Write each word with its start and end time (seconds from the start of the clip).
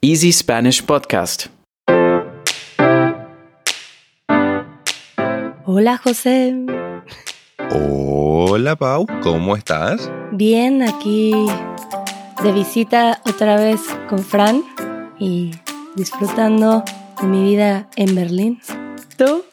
Easy 0.00 0.32
Spanish 0.32 0.82
Podcast. 0.84 1.46
Hola 5.64 5.98
José. 5.98 6.54
Hola 7.70 8.76
Pau, 8.76 9.06
¿cómo 9.22 9.56
estás? 9.56 10.10
Bien, 10.32 10.82
aquí 10.82 11.32
de 12.42 12.52
visita 12.52 13.20
otra 13.26 13.56
vez 13.56 13.80
con 14.08 14.20
Fran 14.20 14.62
y 15.18 15.50
disfrutando 15.96 16.84
de 17.20 17.26
mi 17.26 17.42
vida 17.42 17.88
en 17.96 18.14
Berlín. 18.14 18.60
¿Tú? 19.16 19.44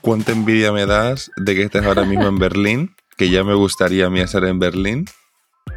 ¿Cuánta 0.00 0.32
envidia 0.32 0.72
me 0.72 0.86
das 0.86 1.30
de 1.36 1.54
que 1.54 1.62
estés 1.62 1.84
ahora 1.84 2.04
mismo 2.04 2.26
en 2.26 2.38
Berlín? 2.40 2.96
Que 3.16 3.30
ya 3.30 3.44
me 3.44 3.54
gustaría 3.54 4.06
a 4.06 4.10
mí 4.10 4.20
estar 4.20 4.44
en 4.44 4.58
Berlín. 4.58 5.06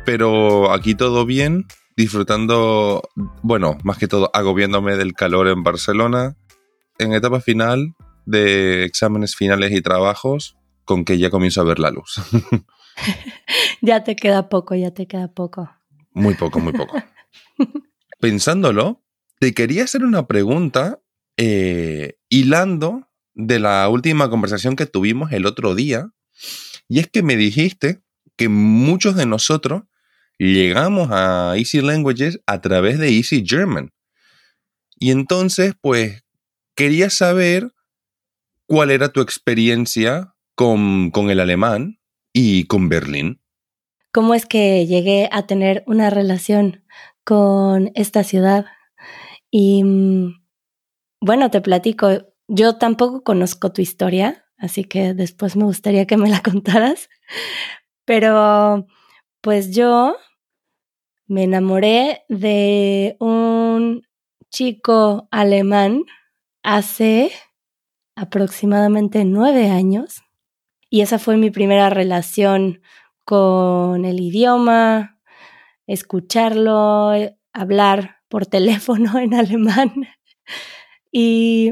Pero 0.05 0.71
aquí 0.71 0.95
todo 0.95 1.25
bien, 1.25 1.65
disfrutando, 2.01 3.03
bueno, 3.43 3.77
más 3.83 3.97
que 3.99 4.07
todo 4.07 4.31
agobiándome 4.33 4.97
del 4.97 5.13
calor 5.13 5.47
en 5.47 5.61
Barcelona, 5.61 6.35
en 6.97 7.13
etapa 7.13 7.41
final 7.41 7.93
de 8.25 8.85
exámenes 8.85 9.35
finales 9.35 9.71
y 9.71 9.81
trabajos, 9.81 10.57
con 10.83 11.05
que 11.05 11.19
ya 11.19 11.29
comienzo 11.29 11.61
a 11.61 11.65
ver 11.65 11.77
la 11.77 11.91
luz. 11.91 12.19
ya 13.81 14.03
te 14.03 14.15
queda 14.15 14.49
poco, 14.49 14.73
ya 14.73 14.91
te 14.91 15.07
queda 15.07 15.31
poco. 15.31 15.69
Muy 16.11 16.33
poco, 16.33 16.59
muy 16.59 16.73
poco. 16.73 16.97
Pensándolo, 18.19 19.03
te 19.39 19.53
quería 19.53 19.83
hacer 19.83 20.03
una 20.03 20.25
pregunta 20.25 21.01
eh, 21.37 22.17
hilando 22.29 23.07
de 23.35 23.59
la 23.59 23.87
última 23.89 24.29
conversación 24.29 24.75
que 24.75 24.87
tuvimos 24.87 25.31
el 25.31 25.45
otro 25.45 25.75
día, 25.75 26.09
y 26.87 26.99
es 26.99 27.07
que 27.07 27.21
me 27.21 27.35
dijiste 27.35 28.01
que 28.37 28.49
muchos 28.49 29.15
de 29.15 29.27
nosotros 29.27 29.83
llegamos 30.45 31.09
a 31.11 31.53
Easy 31.55 31.81
Languages 31.81 32.39
a 32.47 32.61
través 32.61 32.97
de 32.97 33.09
Easy 33.09 33.43
German. 33.45 33.91
Y 34.95 35.11
entonces, 35.11 35.73
pues, 35.79 36.23
quería 36.75 37.09
saber 37.09 37.71
cuál 38.65 38.91
era 38.91 39.09
tu 39.09 39.21
experiencia 39.21 40.33
con, 40.55 41.11
con 41.11 41.29
el 41.29 41.39
alemán 41.39 41.99
y 42.33 42.65
con 42.65 42.89
Berlín. 42.89 43.41
¿Cómo 44.11 44.33
es 44.33 44.45
que 44.45 44.85
llegué 44.87 45.29
a 45.31 45.45
tener 45.45 45.83
una 45.85 46.09
relación 46.09 46.83
con 47.23 47.91
esta 47.95 48.23
ciudad? 48.23 48.65
Y 49.51 49.83
mm, 49.83 50.41
bueno, 51.21 51.51
te 51.51 51.61
platico, 51.61 52.33
yo 52.47 52.77
tampoco 52.77 53.23
conozco 53.23 53.71
tu 53.71 53.81
historia, 53.81 54.45
así 54.57 54.83
que 54.85 55.13
después 55.13 55.55
me 55.55 55.65
gustaría 55.65 56.07
que 56.07 56.17
me 56.17 56.29
la 56.29 56.41
contaras. 56.43 57.09
Pero 58.05 58.87
pues 59.41 59.75
yo 59.75 60.15
me 61.31 61.43
enamoré 61.45 62.25
de 62.27 63.15
un 63.21 64.01
chico 64.49 65.29
alemán 65.31 66.03
hace 66.61 67.31
aproximadamente 68.17 69.23
nueve 69.23 69.69
años 69.69 70.23
y 70.89 70.99
esa 70.99 71.19
fue 71.19 71.37
mi 71.37 71.49
primera 71.49 71.89
relación 71.89 72.81
con 73.23 74.03
el 74.03 74.19
idioma, 74.19 75.21
escucharlo, 75.87 77.13
hablar 77.53 78.17
por 78.27 78.45
teléfono 78.57 79.17
en 79.17 79.33
alemán. 79.33 80.09
Y 81.13 81.71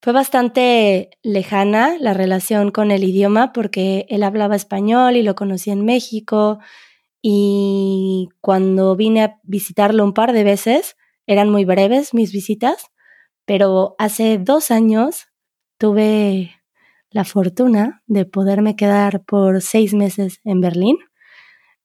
fue 0.00 0.14
bastante 0.14 1.10
lejana 1.22 1.98
la 2.00 2.14
relación 2.14 2.70
con 2.70 2.90
el 2.90 3.04
idioma 3.04 3.52
porque 3.52 4.06
él 4.08 4.22
hablaba 4.22 4.56
español 4.56 5.16
y 5.16 5.22
lo 5.22 5.34
conocí 5.34 5.70
en 5.70 5.84
México 5.84 6.60
y 7.22 8.28
cuando 8.40 8.96
vine 8.96 9.22
a 9.22 9.40
visitarlo 9.42 10.04
un 10.04 10.14
par 10.14 10.32
de 10.32 10.44
veces, 10.44 10.96
eran 11.26 11.50
muy 11.50 11.64
breves 11.64 12.14
mis 12.14 12.32
visitas, 12.32 12.86
pero 13.44 13.94
hace 13.98 14.38
dos 14.38 14.70
años 14.70 15.26
tuve 15.78 16.52
la 17.10 17.24
fortuna 17.24 18.02
de 18.06 18.26
poderme 18.26 18.76
quedar 18.76 19.24
por 19.24 19.62
seis 19.62 19.94
meses 19.94 20.40
en 20.44 20.60
Berlín 20.60 20.98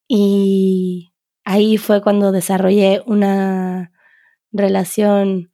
y 0.07 1.13
ahí 1.45 1.77
fue 1.77 2.01
cuando 2.01 2.31
desarrollé 2.31 3.01
una 3.05 3.91
relación 4.51 5.53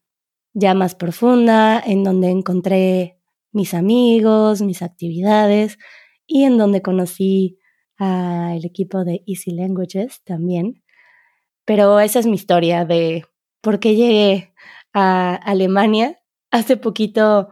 ya 0.53 0.73
más 0.73 0.95
profunda, 0.95 1.79
en 1.79 2.03
donde 2.03 2.31
encontré 2.31 3.19
mis 3.51 3.75
amigos, 3.75 4.61
mis 4.63 4.81
actividades 4.81 5.77
y 6.25 6.43
en 6.45 6.57
donde 6.57 6.81
conocí 6.81 7.59
al 7.97 8.63
equipo 8.65 9.03
de 9.03 9.23
Easy 9.25 9.51
Languages 9.51 10.21
también. 10.23 10.83
Pero 11.65 11.99
esa 11.99 12.19
es 12.19 12.25
mi 12.25 12.35
historia 12.35 12.85
de 12.85 13.25
por 13.61 13.79
qué 13.79 13.95
llegué 13.95 14.53
a 14.93 15.35
Alemania. 15.35 16.19
Hace 16.51 16.77
poquito, 16.77 17.49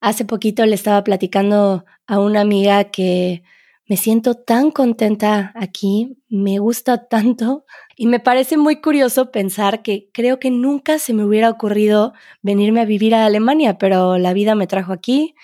hace 0.00 0.24
poquito 0.24 0.66
le 0.66 0.74
estaba 0.74 1.02
platicando 1.04 1.84
a 2.06 2.18
una 2.18 2.40
amiga 2.40 2.84
que 2.84 3.42
me 3.88 3.96
siento 3.96 4.34
tan 4.34 4.70
contenta 4.70 5.52
aquí, 5.54 6.16
me 6.28 6.58
gusta 6.58 7.08
tanto 7.08 7.64
y 7.96 8.06
me 8.06 8.20
parece 8.20 8.56
muy 8.56 8.80
curioso 8.80 9.30
pensar 9.30 9.82
que 9.82 10.08
creo 10.12 10.38
que 10.38 10.50
nunca 10.50 10.98
se 10.98 11.12
me 11.12 11.24
hubiera 11.24 11.50
ocurrido 11.50 12.12
venirme 12.42 12.80
a 12.80 12.84
vivir 12.84 13.14
a 13.14 13.26
Alemania, 13.26 13.78
pero 13.78 14.18
la 14.18 14.32
vida 14.32 14.54
me 14.54 14.66
trajo 14.66 14.92
aquí 14.92 15.34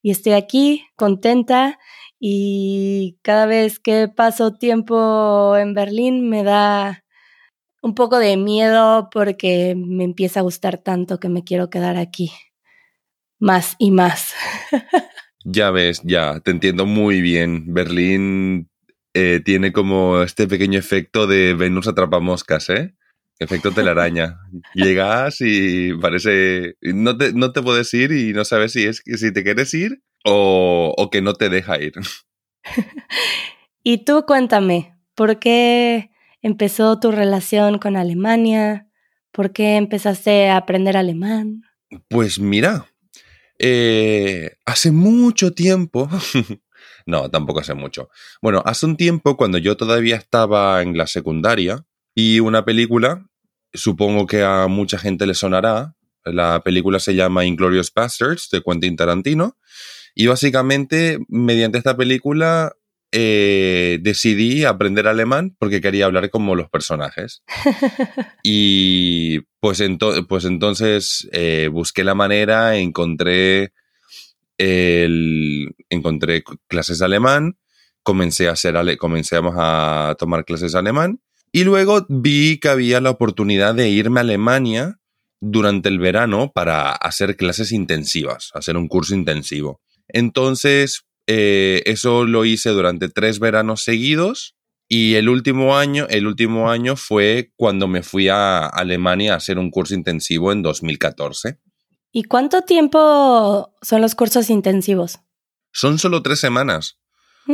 y 0.00 0.10
estoy 0.10 0.32
aquí 0.32 0.86
contenta 0.96 1.78
y 2.20 3.18
cada 3.22 3.46
vez 3.46 3.78
que 3.78 4.08
paso 4.08 4.54
tiempo 4.54 5.56
en 5.56 5.74
Berlín 5.74 6.28
me 6.28 6.42
da 6.42 7.04
un 7.82 7.94
poco 7.94 8.18
de 8.18 8.36
miedo 8.36 9.08
porque 9.12 9.74
me 9.76 10.04
empieza 10.04 10.40
a 10.40 10.42
gustar 10.42 10.78
tanto 10.78 11.20
que 11.20 11.28
me 11.28 11.44
quiero 11.44 11.70
quedar 11.70 11.96
aquí 11.96 12.30
más 13.38 13.76
y 13.78 13.90
más. 13.90 14.34
Ya 15.44 15.70
ves, 15.70 16.02
ya, 16.04 16.40
te 16.40 16.50
entiendo 16.50 16.84
muy 16.84 17.22
bien. 17.22 17.72
Berlín 17.72 18.68
eh, 19.14 19.40
tiene 19.42 19.72
como 19.72 20.20
este 20.20 20.46
pequeño 20.46 20.78
efecto 20.78 21.26
de 21.26 21.54
Venus 21.54 21.88
atrapamoscas, 21.88 22.68
¿eh? 22.68 22.94
Efecto 23.38 23.70
telaraña. 23.70 24.40
Llegas 24.74 25.36
y 25.40 25.94
parece. 25.94 26.74
No 26.82 27.16
te, 27.16 27.32
no 27.32 27.52
te 27.52 27.62
puedes 27.62 27.94
ir 27.94 28.12
y 28.12 28.34
no 28.34 28.44
sabes 28.44 28.72
si 28.72 28.84
es 28.84 29.00
si 29.06 29.32
te 29.32 29.42
quieres 29.42 29.72
ir 29.72 30.02
o, 30.28 30.94
o 30.96 31.10
que 31.10 31.22
no 31.22 31.34
te 31.34 31.48
deja 31.48 31.80
ir. 31.80 31.92
y 33.82 34.04
tú 34.04 34.24
cuéntame, 34.26 34.96
¿por 35.14 35.38
qué 35.38 36.10
empezó 36.42 37.00
tu 37.00 37.10
relación 37.10 37.78
con 37.78 37.96
Alemania? 37.96 38.88
¿Por 39.32 39.52
qué 39.52 39.76
empezaste 39.76 40.48
a 40.48 40.56
aprender 40.56 40.96
alemán? 40.96 41.62
Pues 42.08 42.38
mira, 42.38 42.86
eh, 43.58 44.56
hace 44.66 44.90
mucho 44.90 45.52
tiempo, 45.52 46.08
no, 47.06 47.30
tampoco 47.30 47.60
hace 47.60 47.74
mucho. 47.74 48.08
Bueno, 48.42 48.62
hace 48.64 48.86
un 48.86 48.96
tiempo 48.96 49.36
cuando 49.36 49.58
yo 49.58 49.76
todavía 49.76 50.16
estaba 50.16 50.82
en 50.82 50.96
la 50.96 51.06
secundaria 51.06 51.84
y 52.14 52.40
una 52.40 52.64
película, 52.64 53.26
supongo 53.72 54.26
que 54.26 54.42
a 54.42 54.66
mucha 54.68 54.98
gente 54.98 55.26
le 55.26 55.34
sonará, 55.34 55.94
la 56.24 56.60
película 56.60 56.98
se 56.98 57.14
llama 57.14 57.44
Inglorious 57.44 57.92
Bastards 57.92 58.48
de 58.50 58.62
Quentin 58.62 58.96
Tarantino 58.96 59.56
y 60.14 60.26
básicamente 60.26 61.18
mediante 61.28 61.78
esta 61.78 61.96
película 61.96 62.72
eh, 63.10 63.98
decidí 64.02 64.64
aprender 64.64 65.08
alemán 65.08 65.56
porque 65.58 65.80
quería 65.80 66.04
hablar 66.04 66.30
como 66.30 66.54
los 66.54 66.68
personajes. 66.68 67.42
y 68.42 69.40
pues, 69.60 69.82
pues 70.28 70.44
entonces 70.44 71.28
eh, 71.32 71.68
busqué 71.72 72.04
la 72.04 72.14
manera, 72.14 72.76
encontré, 72.76 73.72
el, 74.58 75.74
encontré 75.88 76.44
clases 76.66 76.98
de 76.98 77.06
alemán, 77.06 77.58
comencé 78.02 78.48
a, 78.48 78.52
hacer, 78.52 78.76
comencé 78.98 79.36
a 79.40 80.14
tomar 80.18 80.44
clases 80.44 80.72
de 80.72 80.78
alemán 80.78 81.20
y 81.50 81.64
luego 81.64 82.04
vi 82.08 82.58
que 82.58 82.68
había 82.68 83.00
la 83.00 83.10
oportunidad 83.10 83.74
de 83.74 83.88
irme 83.88 84.20
a 84.20 84.22
Alemania 84.22 84.98
durante 85.40 85.88
el 85.88 85.98
verano 85.98 86.52
para 86.54 86.92
hacer 86.92 87.36
clases 87.36 87.72
intensivas, 87.72 88.50
hacer 88.54 88.76
un 88.76 88.88
curso 88.88 89.14
intensivo. 89.14 89.80
Entonces, 90.08 91.04
eh, 91.26 91.82
eso 91.86 92.24
lo 92.24 92.44
hice 92.44 92.70
durante 92.70 93.08
tres 93.08 93.38
veranos 93.38 93.82
seguidos 93.82 94.56
y 94.88 95.16
el 95.16 95.28
último 95.28 95.76
año, 95.76 96.06
el 96.08 96.26
último 96.26 96.70
año 96.70 96.96
fue 96.96 97.52
cuando 97.56 97.86
me 97.88 98.02
fui 98.02 98.28
a 98.28 98.66
Alemania 98.66 99.34
a 99.34 99.36
hacer 99.36 99.58
un 99.58 99.70
curso 99.70 99.94
intensivo 99.94 100.50
en 100.50 100.62
2014. 100.62 101.58
¿Y 102.10 102.24
cuánto 102.24 102.62
tiempo 102.62 103.74
son 103.82 104.00
los 104.00 104.14
cursos 104.14 104.48
intensivos? 104.48 105.18
Son 105.72 105.98
solo 105.98 106.22
tres 106.22 106.40
semanas. 106.40 106.98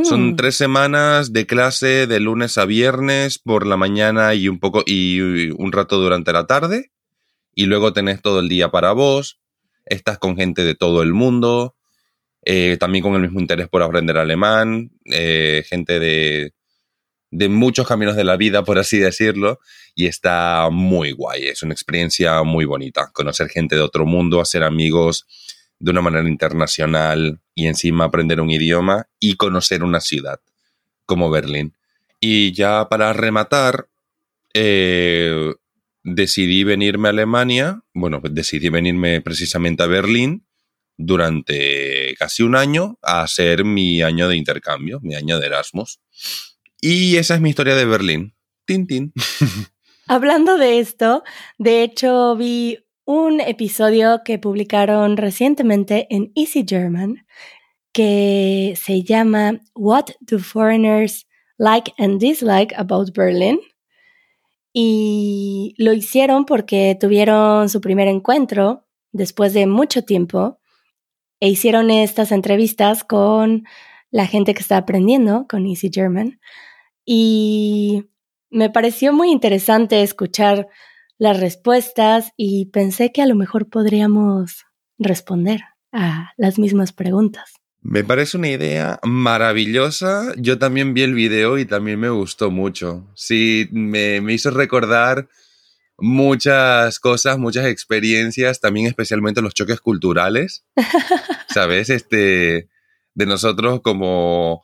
Son 0.04 0.30
mm. 0.30 0.36
tres 0.36 0.56
semanas 0.56 1.32
de 1.32 1.46
clase 1.46 2.06
de 2.06 2.20
lunes 2.20 2.56
a 2.58 2.64
viernes 2.64 3.38
por 3.38 3.66
la 3.66 3.76
mañana 3.76 4.34
y 4.34 4.48
un 4.48 4.58
poco 4.58 4.82
y 4.86 5.50
un 5.50 5.72
rato 5.72 5.98
durante 5.98 6.32
la 6.32 6.46
tarde. 6.46 6.92
Y 7.54 7.66
luego 7.66 7.92
tenés 7.92 8.22
todo 8.22 8.40
el 8.40 8.48
día 8.48 8.70
para 8.70 8.92
vos. 8.92 9.40
Estás 9.86 10.18
con 10.18 10.36
gente 10.36 10.64
de 10.64 10.74
todo 10.74 11.02
el 11.02 11.12
mundo. 11.12 11.76
Eh, 12.44 12.76
también 12.78 13.02
con 13.02 13.14
el 13.14 13.22
mismo 13.22 13.40
interés 13.40 13.68
por 13.68 13.82
aprender 13.82 14.18
alemán, 14.18 14.90
eh, 15.06 15.64
gente 15.66 15.98
de, 15.98 16.52
de 17.30 17.48
muchos 17.48 17.88
caminos 17.88 18.16
de 18.16 18.24
la 18.24 18.36
vida, 18.36 18.64
por 18.64 18.78
así 18.78 18.98
decirlo, 18.98 19.60
y 19.94 20.06
está 20.06 20.68
muy 20.70 21.12
guay. 21.12 21.46
Es 21.46 21.62
una 21.62 21.72
experiencia 21.72 22.42
muy 22.42 22.64
bonita. 22.64 23.10
Conocer 23.12 23.48
gente 23.48 23.76
de 23.76 23.82
otro 23.82 24.04
mundo, 24.04 24.40
hacer 24.40 24.62
amigos 24.62 25.26
de 25.78 25.90
una 25.90 26.02
manera 26.02 26.28
internacional 26.28 27.40
y 27.54 27.66
encima 27.66 28.04
aprender 28.04 28.40
un 28.40 28.50
idioma 28.50 29.08
y 29.18 29.34
conocer 29.34 29.82
una 29.82 30.00
ciudad 30.00 30.40
como 31.06 31.30
Berlín. 31.30 31.74
Y 32.20 32.52
ya 32.52 32.88
para 32.88 33.12
rematar, 33.12 33.88
eh, 34.54 35.54
decidí 36.02 36.62
venirme 36.64 37.08
a 37.08 37.10
Alemania, 37.10 37.82
bueno, 37.92 38.20
decidí 38.22 38.68
venirme 38.68 39.20
precisamente 39.20 39.82
a 39.82 39.86
Berlín 39.86 40.46
durante 40.96 42.14
casi 42.18 42.42
un 42.42 42.56
año 42.56 42.98
a 43.02 43.22
hacer 43.22 43.64
mi 43.64 44.02
año 44.02 44.28
de 44.28 44.36
intercambio, 44.36 45.00
mi 45.02 45.14
año 45.14 45.38
de 45.38 45.46
Erasmus. 45.46 46.00
Y 46.80 47.16
esa 47.16 47.34
es 47.34 47.40
mi 47.40 47.50
historia 47.50 47.74
de 47.74 47.84
Berlín. 47.84 48.34
Tin, 48.66 48.86
Hablando 50.06 50.56
de 50.56 50.78
esto, 50.78 51.22
de 51.58 51.82
hecho 51.82 52.34
vi 52.36 52.78
un 53.04 53.40
episodio 53.40 54.22
que 54.24 54.38
publicaron 54.38 55.16
recientemente 55.16 56.06
en 56.10 56.32
Easy 56.34 56.64
German 56.66 57.26
que 57.92 58.74
se 58.76 59.02
llama 59.02 59.60
What 59.74 60.06
do 60.20 60.38
foreigners 60.38 61.26
like 61.58 61.92
and 61.98 62.18
dislike 62.18 62.74
about 62.76 63.14
Berlin? 63.14 63.60
Y 64.72 65.74
lo 65.78 65.92
hicieron 65.92 66.46
porque 66.46 66.96
tuvieron 66.98 67.68
su 67.68 67.80
primer 67.80 68.08
encuentro 68.08 68.86
después 69.12 69.52
de 69.54 69.66
mucho 69.66 70.02
tiempo 70.02 70.58
e 71.44 71.48
hicieron 71.48 71.90
estas 71.90 72.32
entrevistas 72.32 73.04
con 73.04 73.64
la 74.10 74.26
gente 74.26 74.54
que 74.54 74.62
está 74.62 74.78
aprendiendo 74.78 75.44
con 75.46 75.66
Easy 75.66 75.90
German. 75.92 76.40
Y 77.04 78.06
me 78.48 78.70
pareció 78.70 79.12
muy 79.12 79.30
interesante 79.30 80.02
escuchar 80.02 80.68
las 81.18 81.38
respuestas 81.38 82.32
y 82.38 82.70
pensé 82.70 83.12
que 83.12 83.20
a 83.20 83.26
lo 83.26 83.34
mejor 83.34 83.68
podríamos 83.68 84.64
responder 84.96 85.60
a 85.92 86.30
las 86.38 86.58
mismas 86.58 86.94
preguntas. 86.94 87.52
Me 87.82 88.04
parece 88.04 88.38
una 88.38 88.48
idea 88.48 88.98
maravillosa. 89.02 90.32
Yo 90.38 90.58
también 90.58 90.94
vi 90.94 91.02
el 91.02 91.12
video 91.12 91.58
y 91.58 91.66
también 91.66 92.00
me 92.00 92.08
gustó 92.08 92.50
mucho. 92.50 93.06
Sí, 93.14 93.68
me, 93.70 94.22
me 94.22 94.32
hizo 94.32 94.50
recordar 94.50 95.28
muchas 95.98 96.98
cosas, 96.98 97.38
muchas 97.38 97.66
experiencias, 97.66 98.60
también 98.60 98.86
especialmente 98.86 99.42
los 99.42 99.54
choques 99.54 99.80
culturales. 99.80 100.64
¿Sabes? 101.48 101.90
Este, 101.90 102.68
de 103.14 103.26
nosotros 103.26 103.80
como 103.82 104.62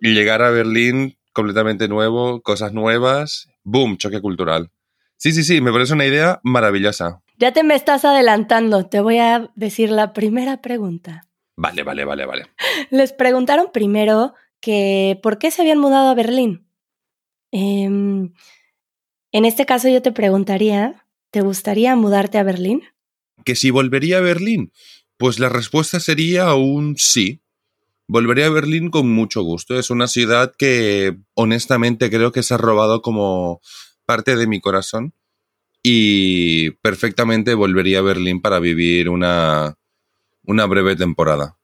llegar 0.00 0.42
a 0.42 0.50
Berlín 0.50 1.16
completamente 1.32 1.88
nuevo, 1.88 2.42
cosas 2.42 2.72
nuevas, 2.72 3.48
boom, 3.62 3.96
choque 3.96 4.20
cultural. 4.20 4.70
Sí, 5.16 5.32
sí, 5.32 5.44
sí, 5.44 5.60
me 5.60 5.72
parece 5.72 5.94
una 5.94 6.06
idea 6.06 6.40
maravillosa. 6.42 7.22
Ya 7.38 7.52
te 7.52 7.62
me 7.62 7.74
estás 7.74 8.04
adelantando, 8.04 8.86
te 8.86 9.00
voy 9.00 9.18
a 9.18 9.50
decir 9.54 9.90
la 9.90 10.12
primera 10.12 10.60
pregunta. 10.60 11.28
Vale, 11.56 11.82
vale, 11.82 12.04
vale, 12.04 12.26
vale. 12.26 12.46
Les 12.90 13.12
preguntaron 13.12 13.70
primero 13.72 14.34
que 14.60 15.18
por 15.22 15.38
qué 15.38 15.50
se 15.50 15.62
habían 15.62 15.78
mudado 15.78 16.10
a 16.10 16.14
Berlín. 16.14 16.68
Em, 17.50 18.32
en 19.32 19.44
este 19.44 19.66
caso 19.66 19.88
yo 19.88 20.02
te 20.02 20.12
preguntaría, 20.12 21.06
¿te 21.30 21.40
gustaría 21.40 21.96
mudarte 21.96 22.38
a 22.38 22.42
Berlín? 22.42 22.82
Que 23.44 23.56
si 23.56 23.70
volvería 23.70 24.18
a 24.18 24.20
Berlín, 24.20 24.72
pues 25.16 25.38
la 25.38 25.48
respuesta 25.48 26.00
sería 26.00 26.54
un 26.54 26.96
sí. 26.96 27.40
Volvería 28.06 28.46
a 28.46 28.50
Berlín 28.50 28.90
con 28.90 29.08
mucho 29.10 29.42
gusto. 29.42 29.78
Es 29.78 29.90
una 29.90 30.06
ciudad 30.06 30.52
que 30.56 31.16
honestamente 31.34 32.10
creo 32.10 32.30
que 32.30 32.42
se 32.42 32.54
ha 32.54 32.58
robado 32.58 33.00
como 33.00 33.60
parte 34.04 34.36
de 34.36 34.46
mi 34.46 34.60
corazón 34.60 35.14
y 35.82 36.72
perfectamente 36.82 37.54
volvería 37.54 38.00
a 38.00 38.02
Berlín 38.02 38.42
para 38.42 38.60
vivir 38.60 39.08
una, 39.08 39.78
una 40.44 40.66
breve 40.66 40.94
temporada. 40.94 41.56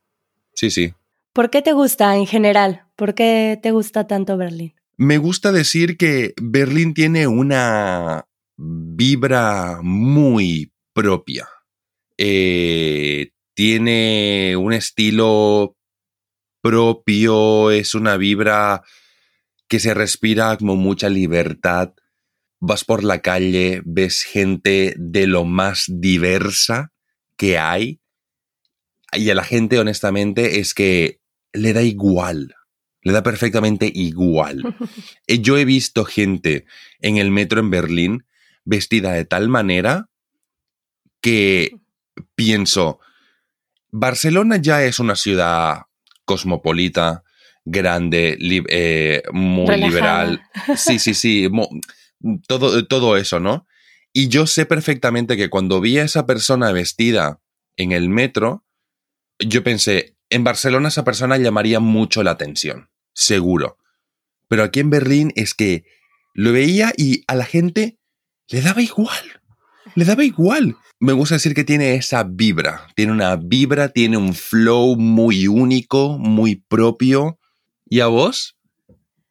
Sí, 0.54 0.70
sí. 0.70 0.94
¿Por 1.32 1.50
qué 1.50 1.62
te 1.62 1.72
gusta 1.72 2.16
en 2.16 2.26
general? 2.26 2.86
¿Por 2.96 3.14
qué 3.14 3.58
te 3.62 3.70
gusta 3.70 4.06
tanto 4.06 4.36
Berlín? 4.36 4.74
Me 4.98 5.16
gusta 5.18 5.52
decir 5.52 5.96
que 5.96 6.34
Berlín 6.42 6.92
tiene 6.92 7.28
una 7.28 8.26
vibra 8.56 9.78
muy 9.80 10.72
propia. 10.92 11.48
Eh, 12.16 13.30
tiene 13.54 14.56
un 14.56 14.72
estilo 14.72 15.76
propio, 16.60 17.70
es 17.70 17.94
una 17.94 18.16
vibra 18.16 18.82
que 19.68 19.78
se 19.78 19.94
respira 19.94 20.56
como 20.56 20.74
mucha 20.74 21.08
libertad. 21.08 21.94
Vas 22.58 22.84
por 22.84 23.04
la 23.04 23.20
calle, 23.20 23.82
ves 23.84 24.24
gente 24.24 24.96
de 24.98 25.28
lo 25.28 25.44
más 25.44 25.84
diversa 25.86 26.92
que 27.36 27.56
hay 27.56 28.00
y 29.12 29.30
a 29.30 29.34
la 29.34 29.44
gente 29.44 29.78
honestamente 29.78 30.58
es 30.58 30.74
que 30.74 31.20
le 31.52 31.72
da 31.72 31.82
igual, 31.82 32.54
le 33.02 33.12
da 33.12 33.22
perfectamente 33.22 33.90
igual. 33.92 34.62
Eh, 35.26 35.40
yo 35.40 35.58
he 35.58 35.66
visto 35.66 36.04
gente 36.06 36.64
en 37.00 37.18
el 37.18 37.30
metro 37.30 37.60
en 37.60 37.70
Berlín 37.70 38.24
vestida 38.64 39.12
de 39.12 39.26
tal 39.26 39.48
manera 39.48 40.08
que 41.20 41.76
pienso, 42.34 42.98
Barcelona 43.90 44.56
ya 44.56 44.82
es 44.84 44.98
una 44.98 45.16
ciudad 45.16 45.82
cosmopolita, 46.24 47.24
grande, 47.64 48.38
eh, 48.40 49.22
muy 49.32 49.76
liberal. 49.76 50.42
Sí, 50.76 50.98
sí, 50.98 51.14
sí, 51.14 51.48
todo, 52.46 52.86
todo 52.86 53.16
eso, 53.16 53.40
¿no? 53.40 53.66
Y 54.12 54.28
yo 54.28 54.46
sé 54.46 54.66
perfectamente 54.66 55.36
que 55.36 55.50
cuando 55.50 55.80
vi 55.80 55.98
a 55.98 56.04
esa 56.04 56.26
persona 56.26 56.72
vestida 56.72 57.40
en 57.76 57.92
el 57.92 58.08
metro, 58.08 58.64
yo 59.38 59.62
pensé, 59.62 60.16
en 60.30 60.44
Barcelona 60.44 60.88
esa 60.88 61.04
persona 61.04 61.36
llamaría 61.36 61.80
mucho 61.80 62.22
la 62.22 62.32
atención, 62.32 62.90
seguro. 63.12 63.78
Pero 64.48 64.62
aquí 64.62 64.80
en 64.80 64.90
Berlín 64.90 65.32
es 65.36 65.54
que 65.54 65.84
lo 66.34 66.52
veía 66.52 66.92
y 66.96 67.24
a 67.26 67.34
la 67.34 67.44
gente 67.44 67.98
le 68.48 68.62
daba 68.62 68.82
igual. 68.82 69.42
Le 69.94 70.04
daba 70.04 70.24
igual 70.24 70.76
me 71.00 71.12
gusta 71.12 71.36
decir 71.36 71.54
que 71.54 71.64
tiene 71.64 71.94
esa 71.94 72.24
vibra, 72.24 72.88
tiene 72.96 73.12
una 73.12 73.36
vibra, 73.36 73.90
tiene 73.90 74.16
un 74.16 74.34
flow 74.34 74.96
muy 74.96 75.46
único, 75.46 76.18
muy 76.18 76.56
propio. 76.56 77.38
¿Y 77.88 78.00
a 78.00 78.08
vos? 78.08 78.58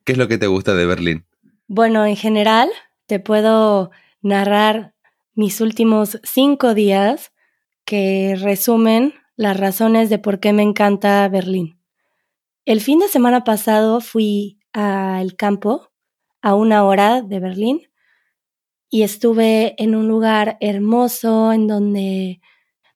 ¿Qué 0.06 0.14
es 0.14 0.18
lo 0.18 0.28
que 0.28 0.38
te 0.38 0.48
gusta 0.48 0.74
de 0.76 0.86
Berlín? 0.86 1.26
Bueno, 1.68 2.06
en 2.06 2.16
general, 2.16 2.70
te 3.06 3.20
puedo 3.20 3.92
narrar 4.22 4.94
mis 5.36 5.60
últimos 5.60 6.20
cinco 6.24 6.74
días 6.74 7.34
que 7.84 8.38
resumen 8.40 9.14
las 9.38 9.56
razones 9.56 10.10
de 10.10 10.18
por 10.18 10.40
qué 10.40 10.52
me 10.52 10.64
encanta 10.64 11.28
Berlín. 11.30 11.80
El 12.66 12.82
fin 12.82 13.00
de 13.00 13.08
semana 13.08 13.44
pasado 13.44 14.02
fui 14.02 14.60
al 14.74 15.36
campo, 15.36 15.92
a 16.42 16.56
una 16.56 16.84
hora 16.84 17.22
de 17.22 17.40
Berlín, 17.40 17.88
y 18.90 19.04
estuve 19.04 19.82
en 19.82 19.96
un 19.96 20.08
lugar 20.08 20.58
hermoso 20.60 21.54
en 21.54 21.68
donde, 21.68 22.42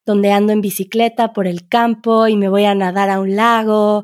donde 0.06 0.32
ando 0.32 0.52
en 0.52 0.62
bicicleta 0.62 1.32
por 1.32 1.48
el 1.48 1.68
campo 1.70 2.28
y 2.28 2.36
me 2.38 2.50
voy 2.50 2.66
a 2.66 2.76
nadar 2.76 3.10
a 3.10 3.20
un 3.20 3.36
lago 3.36 4.04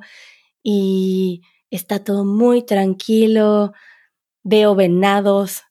y 0.61 1.41
está 1.71 2.03
todo 2.03 2.23
muy 2.23 2.63
tranquilo, 2.63 3.73
veo 4.43 4.75
venados 4.75 5.63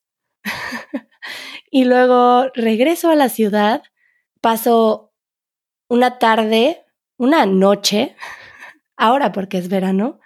y 1.70 1.84
luego 1.84 2.46
regreso 2.54 3.10
a 3.10 3.14
la 3.14 3.28
ciudad, 3.28 3.82
paso 4.40 5.05
una 5.88 6.18
tarde, 6.18 6.84
una 7.16 7.46
noche, 7.46 8.16
ahora 8.96 9.32
porque 9.32 9.58
es 9.58 9.68
verano, 9.68 10.20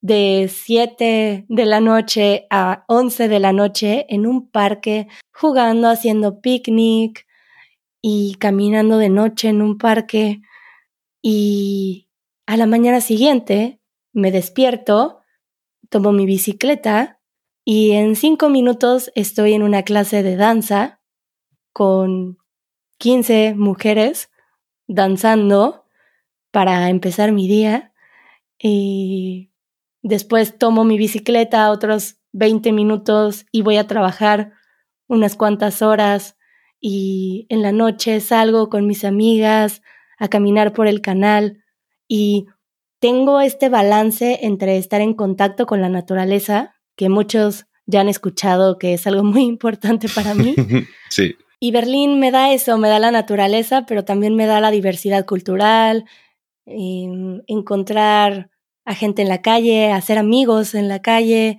de 0.00 0.50
7 0.52 1.46
de 1.48 1.64
la 1.64 1.80
noche 1.80 2.46
a 2.50 2.84
11 2.88 3.28
de 3.28 3.38
la 3.40 3.52
noche 3.52 4.06
en 4.10 4.26
un 4.26 4.50
parque, 4.50 5.08
jugando, 5.32 5.88
haciendo 5.88 6.40
picnic 6.40 7.26
y 8.02 8.34
caminando 8.34 8.98
de 8.98 9.08
noche 9.08 9.48
en 9.48 9.62
un 9.62 9.78
parque. 9.78 10.42
Y 11.22 12.10
a 12.46 12.58
la 12.58 12.66
mañana 12.66 13.00
siguiente 13.00 13.80
me 14.12 14.30
despierto, 14.30 15.20
tomo 15.88 16.12
mi 16.12 16.26
bicicleta 16.26 17.18
y 17.64 17.92
en 17.92 18.14
cinco 18.14 18.50
minutos 18.50 19.10
estoy 19.14 19.54
en 19.54 19.62
una 19.62 19.84
clase 19.84 20.22
de 20.22 20.36
danza 20.36 21.00
con 21.72 22.36
15 22.98 23.54
mujeres 23.56 24.28
danzando 24.86 25.84
para 26.50 26.88
empezar 26.90 27.32
mi 27.32 27.48
día. 27.48 27.92
Y 28.58 29.50
Después 30.04 30.58
tomo 30.58 30.84
mi 30.84 30.98
bicicleta 30.98 31.70
otros 31.70 32.18
20 32.32 32.72
minutos 32.72 33.46
y 33.50 33.62
voy 33.62 33.78
a 33.78 33.86
trabajar 33.86 34.52
unas 35.08 35.34
cuantas 35.34 35.80
horas 35.80 36.36
y 36.78 37.46
en 37.48 37.62
la 37.62 37.72
noche 37.72 38.20
salgo 38.20 38.68
con 38.68 38.86
mis 38.86 39.02
amigas 39.06 39.80
a 40.18 40.28
caminar 40.28 40.74
por 40.74 40.88
el 40.88 41.00
canal 41.00 41.64
y 42.06 42.48
tengo 42.98 43.40
este 43.40 43.70
balance 43.70 44.40
entre 44.42 44.76
estar 44.76 45.00
en 45.00 45.14
contacto 45.14 45.64
con 45.64 45.80
la 45.80 45.88
naturaleza 45.88 46.74
que 46.96 47.08
muchos 47.08 47.64
ya 47.86 48.02
han 48.02 48.10
escuchado 48.10 48.76
que 48.78 48.92
es 48.92 49.06
algo 49.06 49.24
muy 49.24 49.44
importante 49.44 50.06
para 50.14 50.34
mí. 50.34 50.54
sí. 51.08 51.34
Y 51.64 51.70
Berlín 51.70 52.20
me 52.20 52.30
da 52.30 52.52
eso, 52.52 52.76
me 52.76 52.90
da 52.90 52.98
la 52.98 53.10
naturaleza, 53.10 53.86
pero 53.86 54.04
también 54.04 54.36
me 54.36 54.44
da 54.44 54.60
la 54.60 54.70
diversidad 54.70 55.24
cultural, 55.24 56.04
em, 56.66 57.40
encontrar 57.46 58.50
a 58.84 58.94
gente 58.94 59.22
en 59.22 59.30
la 59.30 59.40
calle, 59.40 59.90
hacer 59.90 60.18
amigos 60.18 60.74
en 60.74 60.88
la 60.88 61.00
calle, 61.00 61.58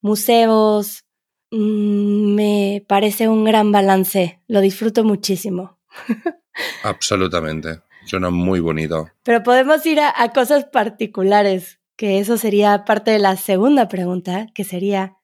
museos. 0.00 1.04
Mm, 1.50 2.36
me 2.36 2.84
parece 2.88 3.28
un 3.28 3.44
gran 3.44 3.70
balance, 3.70 4.40
lo 4.48 4.62
disfruto 4.62 5.04
muchísimo. 5.04 5.78
Absolutamente, 6.82 7.82
suena 8.06 8.30
muy 8.30 8.60
bonito. 8.60 9.10
Pero 9.24 9.42
podemos 9.42 9.84
ir 9.84 10.00
a, 10.00 10.10
a 10.16 10.32
cosas 10.32 10.64
particulares, 10.64 11.80
que 11.96 12.18
eso 12.18 12.38
sería 12.38 12.86
parte 12.86 13.10
de 13.10 13.18
la 13.18 13.36
segunda 13.36 13.88
pregunta, 13.88 14.46
que 14.54 14.64
sería, 14.64 15.18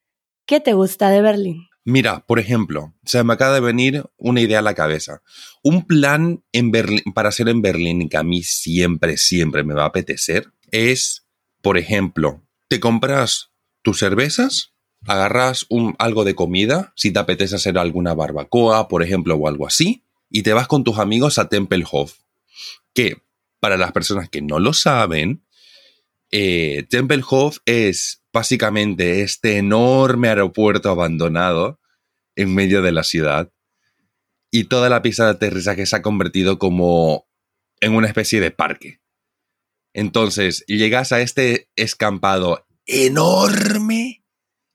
¿qué 0.45 0.61
te 0.61 0.75
gusta 0.75 1.09
de 1.09 1.23
Berlín? 1.23 1.69
Mira, 1.85 2.25
por 2.27 2.39
ejemplo, 2.39 2.95
se 3.05 3.23
me 3.25 3.35
acaba 3.35 3.55
de 3.55 3.61
venir 3.61 4.05
una 4.17 4.41
idea 4.41 4.61
a 4.61 4.63
la 4.63 4.75
cabeza. 4.75 5.23
Un 5.63 5.87
plan 5.87 6.43
en 6.53 6.71
Berlín, 6.71 7.03
para 7.15 7.29
hacer 7.29 7.49
en 7.49 7.61
Berlín 7.61 8.09
que 8.09 8.17
a 8.17 8.23
mí 8.23 8.43
siempre, 8.43 9.19
siempre 9.19 9.65
me 9.65 9.75
va 9.75 9.85
a 9.85 9.89
apetecer 9.89 10.51
es, 10.71 11.27
por 11.63 11.79
ejemplo, 11.79 12.43
te 12.69 12.81
compras 12.81 13.51
tus 13.83 13.99
cervezas, 13.99 14.73
agarras 15.07 15.67
un, 15.69 15.95
algo 15.99 16.25
de 16.25 16.35
comida, 16.35 16.93
si 16.97 17.13
te 17.13 17.19
apetece 17.19 17.55
hacer 17.55 17.79
alguna 17.79 18.15
barbacoa, 18.15 18.89
por 18.89 19.03
ejemplo, 19.03 19.37
o 19.37 19.47
algo 19.47 19.67
así, 19.67 20.05
y 20.31 20.43
te 20.43 20.53
vas 20.53 20.67
con 20.67 20.83
tus 20.85 20.99
amigos 20.99 21.39
a 21.39 21.49
Tempelhof, 21.49 22.15
que 22.93 23.23
para 23.61 23.77
las 23.77 23.93
personas 23.93 24.29
que 24.29 24.43
no 24.43 24.59
lo 24.59 24.73
saben, 24.73 25.45
eh, 26.37 26.85
Tempelhof 26.91 27.59
es 27.65 28.25
básicamente 28.33 29.23
este 29.23 29.57
enorme 29.57 30.31
aeropuerto 30.31 30.91
abandonado 30.91 31.79
en 32.35 32.53
medio 32.53 32.83
de 32.83 32.91
la 32.91 33.05
ciudad 33.05 33.53
y 34.51 34.65
toda 34.65 34.89
la 34.89 35.01
pista 35.01 35.27
de 35.27 35.31
aterrizaje 35.31 35.87
se 35.87 35.95
ha 35.95 36.03
convertido 36.03 36.59
como 36.59 37.29
en 37.79 37.95
una 37.95 38.09
especie 38.09 38.41
de 38.41 38.51
parque. 38.51 39.01
Entonces, 39.93 40.65
llegas 40.67 41.13
a 41.13 41.21
este 41.21 41.71
escampado 41.77 42.67
enorme, 42.85 44.25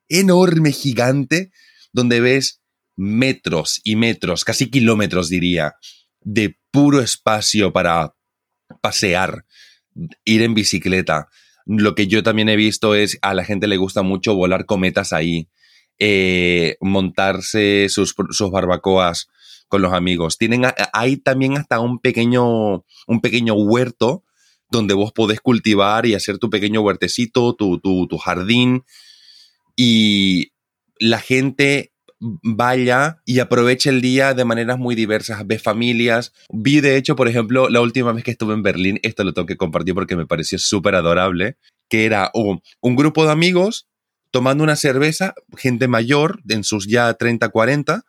enorme, 0.08 0.72
gigante, 0.72 1.52
donde 1.92 2.22
ves 2.22 2.62
metros 2.96 3.82
y 3.84 3.98
metros, 3.98 4.46
casi 4.46 4.70
kilómetros 4.70 5.28
diría, 5.28 5.76
de 6.22 6.58
puro 6.72 7.02
espacio 7.02 7.74
para 7.74 8.16
pasear, 8.80 9.46
ir 10.24 10.42
en 10.42 10.54
bicicleta, 10.54 11.28
lo 11.78 11.94
que 11.94 12.08
yo 12.08 12.24
también 12.24 12.50
he 12.50 12.56
visto 12.56 12.96
es 12.96 13.20
a 13.22 13.36
la 13.36 13.44
gente 13.46 13.68
le 13.68 13.78
gusta 13.78 14.02
mucho 14.02 14.34
volar 14.34 14.66
cometas 14.66 15.14
ahí, 15.14 15.50
eh, 16.00 16.78
montarse 16.82 17.90
sus, 17.90 18.16
barbacoas 18.52 19.30
con 19.68 19.84
los 19.84 19.94
amigos. 19.94 20.40
Tienen, 20.40 20.64
hay 20.94 21.18
también 21.18 21.58
hasta 21.58 21.80
un 21.80 22.00
pequeño, 22.00 22.86
un 23.06 23.22
pequeño 23.22 23.54
huerto 23.54 24.24
donde 24.72 24.96
vos 24.96 25.12
podés 25.12 25.42
cultivar 25.42 26.08
y 26.08 26.16
hacer 26.16 26.40
tu 26.40 26.50
pequeño 26.50 26.82
huertecito, 26.82 27.54
tu, 27.54 27.80
tu 27.80 28.18
jardín. 28.18 28.84
Y 29.76 30.54
la 30.98 31.20
gente 31.20 31.94
vaya 32.20 33.22
y 33.26 33.40
aproveche 33.40 33.90
el 33.90 34.02
día 34.02 34.34
de 34.34 34.46
maneras 34.46 34.78
muy 34.78 34.96
diversas, 34.96 35.46
ve 35.46 35.60
familias. 35.60 36.34
Vi, 36.50 36.82
de 36.82 36.98
hecho, 36.98 37.16
por 37.16 37.28
ejemplo, 37.28 37.70
la 37.70 37.82
última 37.82 38.12
vez 38.12 38.24
que 38.24 38.32
estuve 38.32 38.54
en 38.54 38.64
Berlín, 38.64 39.00
esto 39.04 39.24
lo 39.24 39.34
tengo 39.34 39.46
que 39.46 39.58
compartir 39.58 39.94
porque 39.94 40.16
me 40.16 40.26
pareció 40.26 40.60
súper 40.60 40.96
adorable, 40.96 41.58
que 41.90 42.06
era 42.06 42.32
un, 42.34 42.62
grupo 42.82 43.26
de 43.26 43.32
amigos 43.32 43.88
tomando 44.32 44.64
una 44.64 44.76
cerveza, 44.76 45.34
gente 45.58 45.88
mayor, 45.88 46.42
en 46.48 46.64
sus 46.64 46.88
ya 46.88 47.14
30, 47.14 47.50
40, 47.50 48.04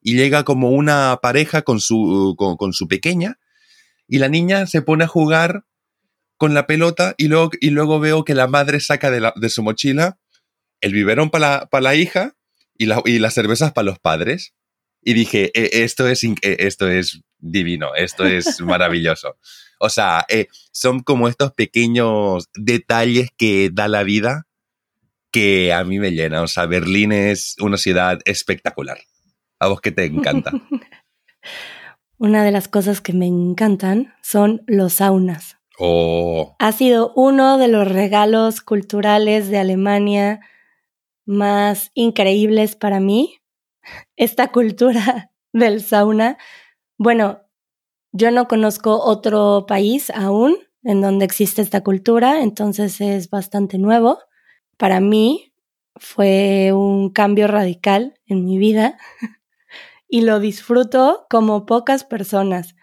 y 0.00 0.16
llega 0.16 0.44
como 0.44 0.70
una 0.70 1.18
pareja 1.20 1.62
con 1.62 1.80
su, 1.80 2.34
con, 2.38 2.72
su 2.72 2.88
pequeña, 2.88 3.38
y 4.08 4.18
la 4.18 4.28
niña 4.28 4.66
se 4.66 4.80
pone 4.80 5.04
a 5.04 5.08
jugar 5.08 5.64
con 6.38 6.54
la 6.54 6.66
pelota 6.66 7.14
y 7.18 7.28
luego, 7.28 7.50
y 7.60 7.70
luego 7.70 7.98
veo 7.98 8.24
que 8.24 8.34
la 8.34 8.46
madre 8.46 8.78
saca 8.80 9.10
de, 9.10 9.32
de 9.34 9.48
su 9.48 9.62
mochila 9.62 10.18
el 10.80 10.92
biberón 10.92 11.30
para 11.30 11.68
la, 11.70 11.80
la 11.80 11.94
hija 11.94 12.35
y, 12.78 12.88
y 13.04 13.18
las 13.18 13.34
cervezas 13.34 13.72
para 13.72 13.86
los 13.86 13.98
padres. 13.98 14.54
Y 15.02 15.14
dije, 15.14 15.50
e, 15.54 15.84
esto, 15.84 16.08
es, 16.08 16.24
e, 16.24 16.36
esto 16.42 16.88
es 16.88 17.22
divino, 17.38 17.94
esto 17.94 18.24
es 18.24 18.60
maravilloso. 18.60 19.36
O 19.78 19.88
sea, 19.88 20.24
eh, 20.28 20.48
son 20.72 21.00
como 21.00 21.28
estos 21.28 21.52
pequeños 21.52 22.48
detalles 22.54 23.28
que 23.36 23.70
da 23.72 23.88
la 23.88 24.02
vida 24.02 24.46
que 25.30 25.72
a 25.72 25.84
mí 25.84 25.98
me 25.98 26.12
llenan. 26.12 26.44
O 26.44 26.48
sea, 26.48 26.66
Berlín 26.66 27.12
es 27.12 27.56
una 27.60 27.76
ciudad 27.76 28.20
espectacular. 28.24 28.98
¿A 29.58 29.68
vos 29.68 29.80
qué 29.80 29.92
te 29.92 30.04
encanta? 30.04 30.50
Una 32.18 32.44
de 32.44 32.50
las 32.50 32.68
cosas 32.68 33.02
que 33.02 33.12
me 33.12 33.26
encantan 33.26 34.14
son 34.22 34.62
los 34.66 34.94
saunas. 34.94 35.58
Oh. 35.78 36.56
Ha 36.58 36.72
sido 36.72 37.12
uno 37.14 37.58
de 37.58 37.68
los 37.68 37.86
regalos 37.86 38.62
culturales 38.62 39.50
de 39.50 39.58
Alemania 39.58 40.40
más 41.26 41.90
increíbles 41.94 42.76
para 42.76 43.00
mí, 43.00 43.40
esta 44.16 44.52
cultura 44.52 45.32
del 45.52 45.82
sauna. 45.82 46.38
Bueno, 46.96 47.42
yo 48.12 48.30
no 48.30 48.48
conozco 48.48 49.02
otro 49.02 49.66
país 49.66 50.10
aún 50.10 50.56
en 50.82 51.00
donde 51.00 51.24
existe 51.24 51.62
esta 51.62 51.82
cultura, 51.82 52.42
entonces 52.42 53.00
es 53.00 53.28
bastante 53.28 53.76
nuevo. 53.76 54.20
Para 54.76 55.00
mí 55.00 55.52
fue 55.96 56.72
un 56.72 57.10
cambio 57.10 57.48
radical 57.48 58.14
en 58.26 58.44
mi 58.44 58.58
vida 58.58 58.96
y 60.08 60.20
lo 60.20 60.38
disfruto 60.38 61.26
como 61.28 61.66
pocas 61.66 62.04
personas. 62.04 62.76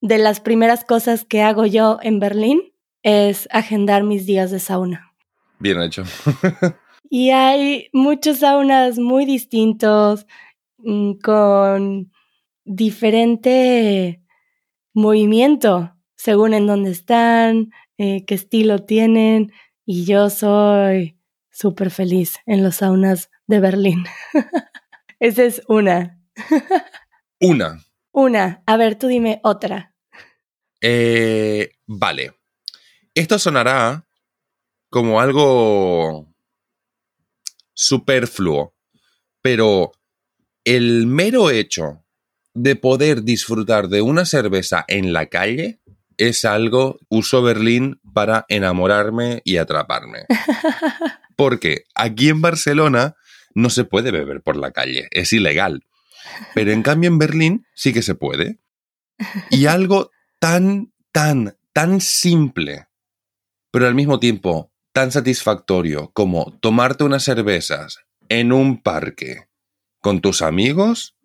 De 0.00 0.18
las 0.18 0.38
primeras 0.40 0.84
cosas 0.84 1.24
que 1.24 1.42
hago 1.42 1.66
yo 1.66 1.98
en 2.02 2.20
Berlín 2.20 2.72
es 3.02 3.48
agendar 3.50 4.04
mis 4.04 4.26
días 4.26 4.50
de 4.52 4.60
sauna. 4.60 5.12
Bien 5.58 5.82
hecho. 5.82 6.04
Y 7.10 7.30
hay 7.30 7.88
muchos 7.92 8.38
saunas 8.38 8.98
muy 8.98 9.24
distintos, 9.24 10.26
mm, 10.78 11.12
con 11.22 12.12
diferente 12.64 14.22
movimiento, 14.92 15.94
según 16.16 16.52
en 16.52 16.66
dónde 16.66 16.90
están, 16.90 17.72
eh, 17.96 18.24
qué 18.26 18.34
estilo 18.34 18.84
tienen. 18.84 19.52
Y 19.86 20.04
yo 20.04 20.28
soy 20.28 21.18
súper 21.50 21.90
feliz 21.90 22.36
en 22.44 22.62
los 22.62 22.76
saunas 22.76 23.30
de 23.46 23.60
Berlín. 23.60 24.04
Esa 25.18 25.44
es 25.44 25.62
una. 25.66 26.20
una. 27.40 27.84
Una. 28.12 28.62
A 28.66 28.76
ver, 28.76 28.96
tú 28.96 29.06
dime 29.06 29.40
otra. 29.42 29.94
Eh, 30.82 31.70
vale. 31.86 32.34
Esto 33.14 33.38
sonará 33.38 34.06
como 34.90 35.20
algo 35.20 36.28
superfluo, 37.78 38.74
pero 39.40 39.92
el 40.64 41.06
mero 41.06 41.50
hecho 41.50 42.04
de 42.52 42.74
poder 42.74 43.22
disfrutar 43.22 43.88
de 43.88 44.02
una 44.02 44.24
cerveza 44.24 44.84
en 44.88 45.12
la 45.12 45.26
calle 45.26 45.78
es 46.16 46.44
algo, 46.44 46.98
uso 47.08 47.40
Berlín 47.40 48.00
para 48.12 48.44
enamorarme 48.48 49.42
y 49.44 49.58
atraparme. 49.58 50.26
Porque 51.36 51.84
aquí 51.94 52.30
en 52.30 52.42
Barcelona 52.42 53.14
no 53.54 53.70
se 53.70 53.84
puede 53.84 54.10
beber 54.10 54.42
por 54.42 54.56
la 54.56 54.72
calle, 54.72 55.06
es 55.12 55.32
ilegal. 55.32 55.84
Pero 56.54 56.72
en 56.72 56.82
cambio 56.82 57.06
en 57.06 57.20
Berlín 57.20 57.66
sí 57.74 57.92
que 57.92 58.02
se 58.02 58.16
puede. 58.16 58.58
Y 59.50 59.66
algo 59.66 60.10
tan, 60.40 60.92
tan, 61.12 61.56
tan 61.72 62.00
simple, 62.00 62.88
pero 63.70 63.86
al 63.86 63.94
mismo 63.94 64.18
tiempo 64.18 64.67
tan 64.92 65.12
satisfactorio 65.12 66.10
como 66.12 66.58
tomarte 66.60 67.04
unas 67.04 67.24
cervezas 67.24 68.00
en 68.28 68.52
un 68.52 68.82
parque 68.82 69.48
con 70.00 70.20
tus 70.20 70.42
amigos 70.42 71.16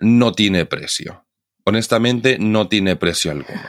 no 0.00 0.32
tiene 0.32 0.66
precio. 0.66 1.26
Honestamente, 1.64 2.38
no 2.38 2.68
tiene 2.68 2.96
precio 2.96 3.30
alguno. 3.30 3.60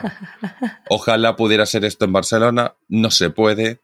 Ojalá 0.88 1.36
pudiera 1.36 1.64
hacer 1.64 1.84
esto 1.84 2.04
en 2.04 2.12
Barcelona, 2.12 2.76
no 2.88 3.10
se 3.10 3.30
puede, 3.30 3.80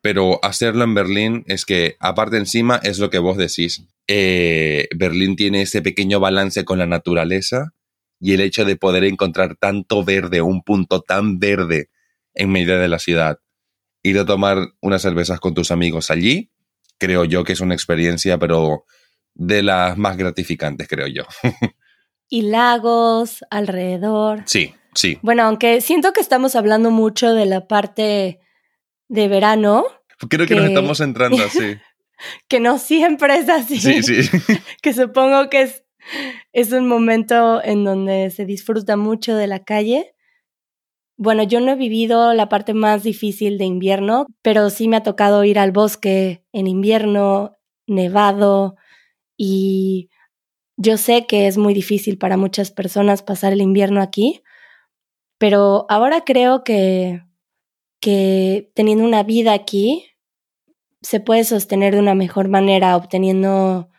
pero 0.00 0.38
hacerlo 0.44 0.84
en 0.84 0.94
Berlín 0.94 1.44
es 1.46 1.64
que, 1.64 1.96
aparte 2.00 2.36
encima, 2.36 2.80
es 2.82 2.98
lo 2.98 3.10
que 3.10 3.18
vos 3.18 3.36
decís. 3.36 3.86
Eh, 4.06 4.88
Berlín 4.94 5.36
tiene 5.36 5.62
ese 5.62 5.80
pequeño 5.80 6.20
balance 6.20 6.64
con 6.64 6.78
la 6.78 6.86
naturaleza 6.86 7.72
y 8.20 8.34
el 8.34 8.40
hecho 8.40 8.64
de 8.64 8.76
poder 8.76 9.04
encontrar 9.04 9.56
tanto 9.56 10.04
verde, 10.04 10.42
un 10.42 10.62
punto 10.62 11.00
tan 11.00 11.38
verde 11.38 11.88
en 12.34 12.50
medio 12.50 12.78
de 12.78 12.88
la 12.88 12.98
ciudad, 12.98 13.38
ir 14.04 14.18
a 14.18 14.26
tomar 14.26 14.58
unas 14.80 15.02
cervezas 15.02 15.40
con 15.40 15.54
tus 15.54 15.72
amigos 15.72 16.10
allí, 16.10 16.52
creo 16.98 17.24
yo 17.24 17.42
que 17.42 17.54
es 17.54 17.60
una 17.60 17.74
experiencia, 17.74 18.38
pero 18.38 18.84
de 19.34 19.62
las 19.62 19.98
más 19.98 20.16
gratificantes, 20.16 20.86
creo 20.86 21.08
yo. 21.08 21.24
y 22.28 22.42
lagos 22.42 23.44
alrededor. 23.50 24.42
Sí, 24.46 24.74
sí. 24.94 25.18
Bueno, 25.22 25.42
aunque 25.42 25.80
siento 25.80 26.12
que 26.12 26.20
estamos 26.20 26.54
hablando 26.54 26.90
mucho 26.90 27.34
de 27.34 27.46
la 27.46 27.66
parte 27.66 28.40
de 29.08 29.28
verano. 29.28 29.84
Creo 30.28 30.46
que, 30.46 30.54
nos 30.54 30.66
estamos 30.66 31.00
entrando 31.00 31.42
así. 31.44 31.76
que 32.46 32.60
no 32.60 32.78
siempre 32.78 33.38
es 33.38 33.48
así. 33.48 33.80
Sí, 33.80 34.02
sí. 34.02 34.28
que 34.82 34.92
supongo 34.92 35.48
que 35.48 35.62
es, 35.62 35.84
es 36.52 36.72
un 36.72 36.86
momento 36.86 37.64
en 37.64 37.84
donde 37.84 38.30
se 38.30 38.44
disfruta 38.44 38.96
mucho 38.96 39.34
de 39.34 39.46
la 39.46 39.64
calle. 39.64 40.13
Bueno, 41.16 41.44
yo 41.44 41.60
no 41.60 41.72
he 41.72 41.76
vivido 41.76 42.34
la 42.34 42.48
parte 42.48 42.74
más 42.74 43.04
difícil 43.04 43.56
de 43.56 43.64
invierno, 43.64 44.26
pero 44.42 44.68
sí 44.68 44.88
me 44.88 44.96
ha 44.96 45.02
tocado 45.04 45.44
ir 45.44 45.60
al 45.60 45.70
bosque 45.70 46.44
en 46.52 46.66
invierno, 46.66 47.52
nevado, 47.86 48.74
y 49.36 50.10
yo 50.76 50.96
sé 50.98 51.26
que 51.26 51.46
es 51.46 51.58
muy 51.58 51.74
difícil 51.74 52.18
para 52.18 52.36
muchas 52.36 52.72
personas 52.72 53.22
pasar 53.22 53.52
el 53.52 53.62
invierno 53.62 54.02
aquí, 54.02 54.42
pero 55.38 55.86
ahora 55.88 56.22
creo 56.24 56.64
que, 56.64 57.22
que 58.00 58.72
teniendo 58.74 59.04
una 59.04 59.22
vida 59.24 59.54
aquí, 59.54 60.06
se 61.02 61.20
puede 61.20 61.44
sostener 61.44 61.94
de 61.94 62.00
una 62.00 62.14
mejor 62.14 62.48
manera, 62.48 62.96
obteniendo 62.96 63.90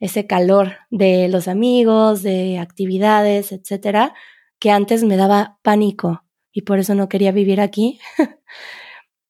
ese 0.00 0.26
calor 0.26 0.74
de 0.90 1.28
los 1.28 1.48
amigos, 1.48 2.22
de 2.22 2.58
actividades, 2.58 3.52
etcétera, 3.52 4.14
que 4.60 4.70
antes 4.72 5.04
me 5.04 5.16
daba 5.16 5.58
pánico 5.62 6.25
y 6.56 6.62
por 6.62 6.78
eso 6.78 6.94
no 6.94 7.10
quería 7.10 7.32
vivir 7.32 7.60
aquí. 7.60 8.00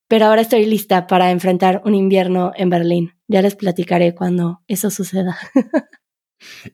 Pero 0.08 0.26
ahora 0.26 0.42
estoy 0.42 0.64
lista 0.64 1.08
para 1.08 1.32
enfrentar 1.32 1.82
un 1.84 1.96
invierno 1.96 2.52
en 2.54 2.70
Berlín. 2.70 3.14
Ya 3.26 3.42
les 3.42 3.56
platicaré 3.56 4.14
cuando 4.14 4.62
eso 4.68 4.92
suceda. 4.92 5.36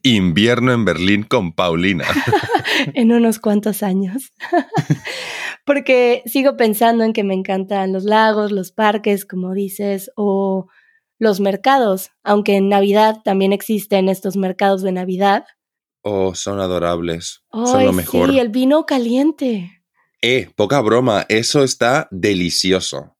Invierno 0.02 0.74
en 0.74 0.84
Berlín 0.84 1.22
con 1.22 1.54
Paulina. 1.54 2.04
en 2.92 3.12
unos 3.12 3.38
cuantos 3.38 3.82
años. 3.82 4.34
Porque 5.64 6.22
sigo 6.26 6.58
pensando 6.58 7.02
en 7.04 7.14
que 7.14 7.24
me 7.24 7.32
encantan 7.32 7.94
los 7.94 8.04
lagos, 8.04 8.52
los 8.52 8.72
parques, 8.72 9.24
como 9.24 9.54
dices, 9.54 10.10
o 10.16 10.66
los 11.18 11.40
mercados, 11.40 12.10
aunque 12.22 12.56
en 12.56 12.68
Navidad 12.68 13.22
también 13.24 13.54
existen 13.54 14.10
estos 14.10 14.36
mercados 14.36 14.82
de 14.82 14.92
Navidad. 14.92 15.46
Oh, 16.02 16.34
son 16.34 16.60
adorables. 16.60 17.42
son 17.50 17.86
lo 17.86 17.92
mejor. 17.94 18.30
Sí, 18.30 18.38
el 18.38 18.50
vino 18.50 18.84
caliente. 18.84 19.81
Eh, 20.24 20.48
poca 20.54 20.80
broma, 20.80 21.26
eso 21.28 21.64
está 21.64 22.06
delicioso. 22.12 23.16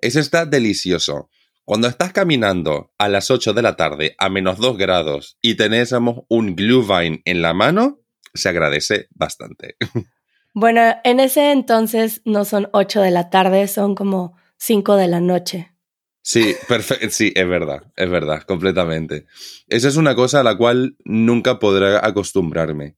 Eso 0.00 0.20
está 0.20 0.46
delicioso. 0.46 1.28
Cuando 1.64 1.88
estás 1.88 2.12
caminando 2.12 2.92
a 2.96 3.08
las 3.08 3.32
8 3.32 3.54
de 3.54 3.62
la 3.62 3.74
tarde 3.74 4.14
a 4.18 4.28
menos 4.28 4.58
2 4.58 4.78
grados 4.78 5.36
y 5.42 5.56
tenésemos 5.56 6.20
un 6.28 6.54
Glühwein 6.54 7.22
en 7.24 7.42
la 7.42 7.54
mano, 7.54 8.00
se 8.34 8.48
agradece 8.48 9.08
bastante. 9.10 9.76
Bueno, 10.56 10.82
en 11.02 11.18
ese 11.18 11.50
entonces 11.50 12.22
no 12.24 12.44
son 12.44 12.68
8 12.72 13.00
de 13.00 13.10
la 13.10 13.28
tarde, 13.28 13.66
son 13.66 13.96
como 13.96 14.36
5 14.58 14.94
de 14.94 15.08
la 15.08 15.18
noche. 15.18 15.72
Sí, 16.22 16.54
perfecto. 16.68 17.10
Sí, 17.10 17.32
es 17.34 17.48
verdad, 17.48 17.90
es 17.96 18.08
verdad, 18.08 18.44
completamente. 18.44 19.26
Esa 19.66 19.88
es 19.88 19.96
una 19.96 20.14
cosa 20.14 20.38
a 20.38 20.44
la 20.44 20.56
cual 20.56 20.96
nunca 21.04 21.58
podré 21.58 21.96
acostumbrarme. 21.96 22.96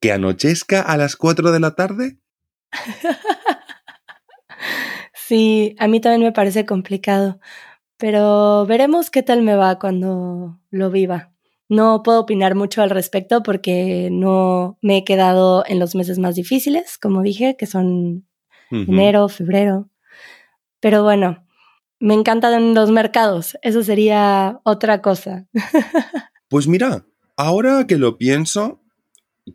¿Que 0.00 0.10
anochezca 0.10 0.82
a 0.82 0.96
las 0.96 1.14
4 1.14 1.52
de 1.52 1.60
la 1.60 1.76
tarde? 1.76 2.18
sí, 5.14 5.74
a 5.78 5.88
mí 5.88 6.00
también 6.00 6.22
me 6.22 6.32
parece 6.32 6.66
complicado, 6.66 7.40
pero 7.96 8.66
veremos 8.66 9.10
qué 9.10 9.22
tal 9.22 9.42
me 9.42 9.54
va 9.54 9.78
cuando 9.78 10.60
lo 10.70 10.90
viva. 10.90 11.32
No 11.68 12.02
puedo 12.04 12.20
opinar 12.20 12.54
mucho 12.54 12.82
al 12.82 12.90
respecto 12.90 13.42
porque 13.42 14.08
no 14.12 14.78
me 14.82 14.98
he 14.98 15.04
quedado 15.04 15.64
en 15.66 15.80
los 15.80 15.96
meses 15.96 16.18
más 16.18 16.36
difíciles, 16.36 16.96
como 16.98 17.22
dije, 17.22 17.56
que 17.58 17.66
son 17.66 18.26
enero, 18.70 19.28
febrero. 19.28 19.90
Pero 20.80 21.02
bueno, 21.02 21.44
me 21.98 22.14
encantan 22.14 22.74
los 22.74 22.90
mercados. 22.90 23.56
Eso 23.62 23.82
sería 23.82 24.60
otra 24.64 25.02
cosa. 25.02 25.48
pues 26.48 26.68
mira, 26.68 27.04
ahora 27.36 27.86
que 27.86 27.98
lo 27.98 28.16
pienso, 28.16 28.80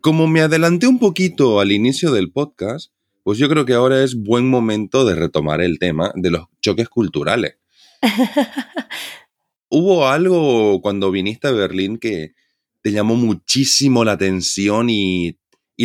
como 0.00 0.26
me 0.26 0.40
adelanté 0.40 0.86
un 0.86 0.98
poquito 0.98 1.60
al 1.60 1.72
inicio 1.72 2.12
del 2.12 2.30
podcast, 2.30 2.92
pues 3.22 3.38
yo 3.38 3.48
creo 3.48 3.64
que 3.64 3.74
ahora 3.74 4.02
es 4.02 4.14
buen 4.14 4.48
momento 4.48 5.04
de 5.04 5.14
retomar 5.14 5.60
el 5.60 5.78
tema 5.78 6.12
de 6.14 6.30
los 6.30 6.46
choques 6.60 6.88
culturales. 6.88 7.58
¿Hubo 9.68 10.06
algo 10.06 10.80
cuando 10.82 11.10
viniste 11.10 11.48
a 11.48 11.52
Berlín 11.52 11.98
que 11.98 12.34
te 12.82 12.92
llamó 12.92 13.14
muchísimo 13.14 14.04
la 14.04 14.12
atención 14.12 14.88
y, 14.90 15.38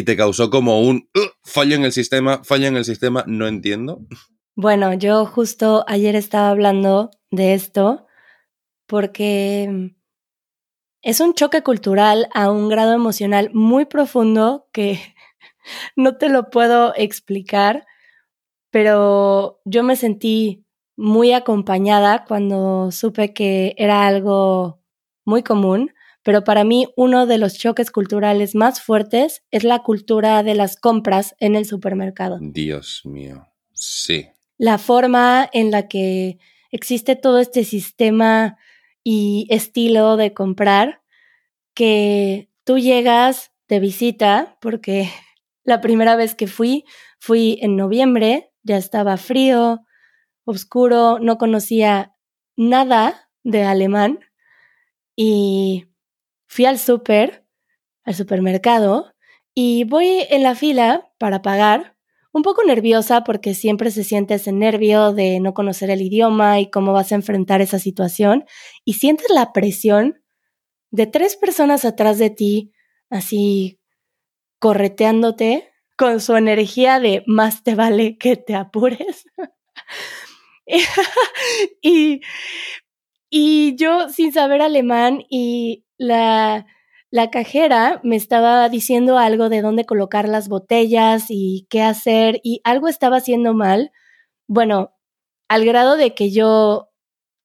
te 0.05 0.15
causó 0.15 0.51
como 0.51 0.81
un 0.81 1.09
fallo 1.43 1.75
en 1.75 1.83
el 1.83 1.91
sistema, 1.91 2.43
fallo 2.43 2.67
en 2.67 2.77
el 2.77 2.85
sistema, 2.85 3.23
no 3.25 3.47
entiendo? 3.47 4.05
Bueno, 4.55 4.93
yo 4.93 5.25
justo 5.25 5.85
ayer 5.87 6.15
estaba 6.15 6.51
hablando 6.51 7.09
de 7.31 7.55
esto 7.55 8.05
porque 8.85 9.95
es 11.01 11.19
un 11.19 11.33
choque 11.33 11.63
cultural 11.63 12.27
a 12.35 12.51
un 12.51 12.69
grado 12.69 12.93
emocional 12.93 13.49
muy 13.53 13.85
profundo 13.85 14.67
que 14.71 14.99
no 15.95 16.17
te 16.17 16.29
lo 16.29 16.49
puedo 16.49 16.93
explicar, 16.95 17.85
pero 18.71 19.59
yo 19.65 19.83
me 19.83 19.95
sentí 19.95 20.65
muy 20.95 21.31
acompañada 21.31 22.25
cuando 22.25 22.91
supe 22.91 23.33
que 23.33 23.75
era 23.77 24.07
algo 24.07 24.81
muy 25.25 25.43
común, 25.43 25.91
pero 26.23 26.43
para 26.43 26.63
mí 26.63 26.87
uno 26.97 27.25
de 27.25 27.37
los 27.37 27.57
choques 27.57 27.91
culturales 27.91 28.55
más 28.55 28.81
fuertes 28.81 29.43
es 29.51 29.63
la 29.63 29.79
cultura 29.83 30.43
de 30.43 30.55
las 30.55 30.75
compras 30.75 31.35
en 31.39 31.55
el 31.55 31.65
supermercado. 31.65 32.39
Dios 32.41 33.01
mío, 33.05 33.47
sí. 33.73 34.27
La 34.57 34.77
forma 34.77 35.47
en 35.53 35.71
la 35.71 35.87
que 35.87 36.39
existe 36.71 37.15
todo 37.15 37.39
este 37.39 37.63
sistema 37.63 38.57
y 39.03 39.47
estilo 39.49 40.17
de 40.17 40.33
comprar 40.33 41.01
que 41.73 42.49
tú 42.63 42.79
llegas 42.79 43.51
de 43.69 43.79
visita, 43.79 44.57
porque 44.59 45.09
la 45.67 45.81
primera 45.81 46.15
vez 46.15 46.33
que 46.33 46.47
fui, 46.47 46.85
fui 47.19 47.59
en 47.61 47.75
noviembre, 47.75 48.53
ya 48.63 48.77
estaba 48.77 49.17
frío, 49.17 49.81
oscuro, 50.45 51.19
no 51.19 51.37
conocía 51.37 52.15
nada 52.55 53.29
de 53.43 53.63
alemán 53.63 54.19
y 55.13 55.85
fui 56.47 56.63
al 56.63 56.79
súper, 56.79 57.45
al 58.05 58.15
supermercado, 58.15 59.13
y 59.53 59.83
voy 59.83 60.25
en 60.29 60.43
la 60.43 60.55
fila 60.55 61.11
para 61.17 61.41
pagar, 61.41 61.97
un 62.31 62.43
poco 62.43 62.63
nerviosa 62.63 63.25
porque 63.25 63.53
siempre 63.53 63.91
se 63.91 64.05
siente 64.05 64.35
ese 64.35 64.53
nervio 64.53 65.11
de 65.11 65.41
no 65.41 65.53
conocer 65.53 65.89
el 65.89 66.01
idioma 66.01 66.61
y 66.61 66.69
cómo 66.69 66.93
vas 66.93 67.11
a 67.11 67.15
enfrentar 67.15 67.59
esa 67.59 67.77
situación, 67.77 68.45
y 68.85 68.93
sientes 68.93 69.27
la 69.31 69.51
presión 69.51 70.23
de 70.91 71.07
tres 71.07 71.35
personas 71.35 71.83
atrás 71.83 72.19
de 72.19 72.29
ti, 72.29 72.71
así 73.09 73.81
correteándote 74.59 75.71
con 75.97 76.19
su 76.19 76.35
energía 76.35 76.99
de 76.99 77.23
más 77.25 77.63
te 77.63 77.75
vale 77.75 78.17
que 78.17 78.35
te 78.35 78.55
apures. 78.55 79.25
y, 81.81 82.21
y 83.29 83.75
yo 83.75 84.09
sin 84.09 84.31
saber 84.31 84.61
alemán 84.61 85.23
y 85.29 85.85
la, 85.97 86.65
la 87.09 87.31
cajera 87.31 87.99
me 88.03 88.15
estaba 88.15 88.69
diciendo 88.69 89.17
algo 89.17 89.49
de 89.49 89.61
dónde 89.61 89.85
colocar 89.85 90.27
las 90.27 90.49
botellas 90.49 91.25
y 91.29 91.67
qué 91.69 91.81
hacer 91.81 92.39
y 92.43 92.61
algo 92.63 92.87
estaba 92.87 93.17
haciendo 93.17 93.53
mal. 93.53 93.91
Bueno, 94.47 94.93
al 95.47 95.65
grado 95.65 95.97
de 95.97 96.13
que 96.13 96.31
yo 96.31 96.89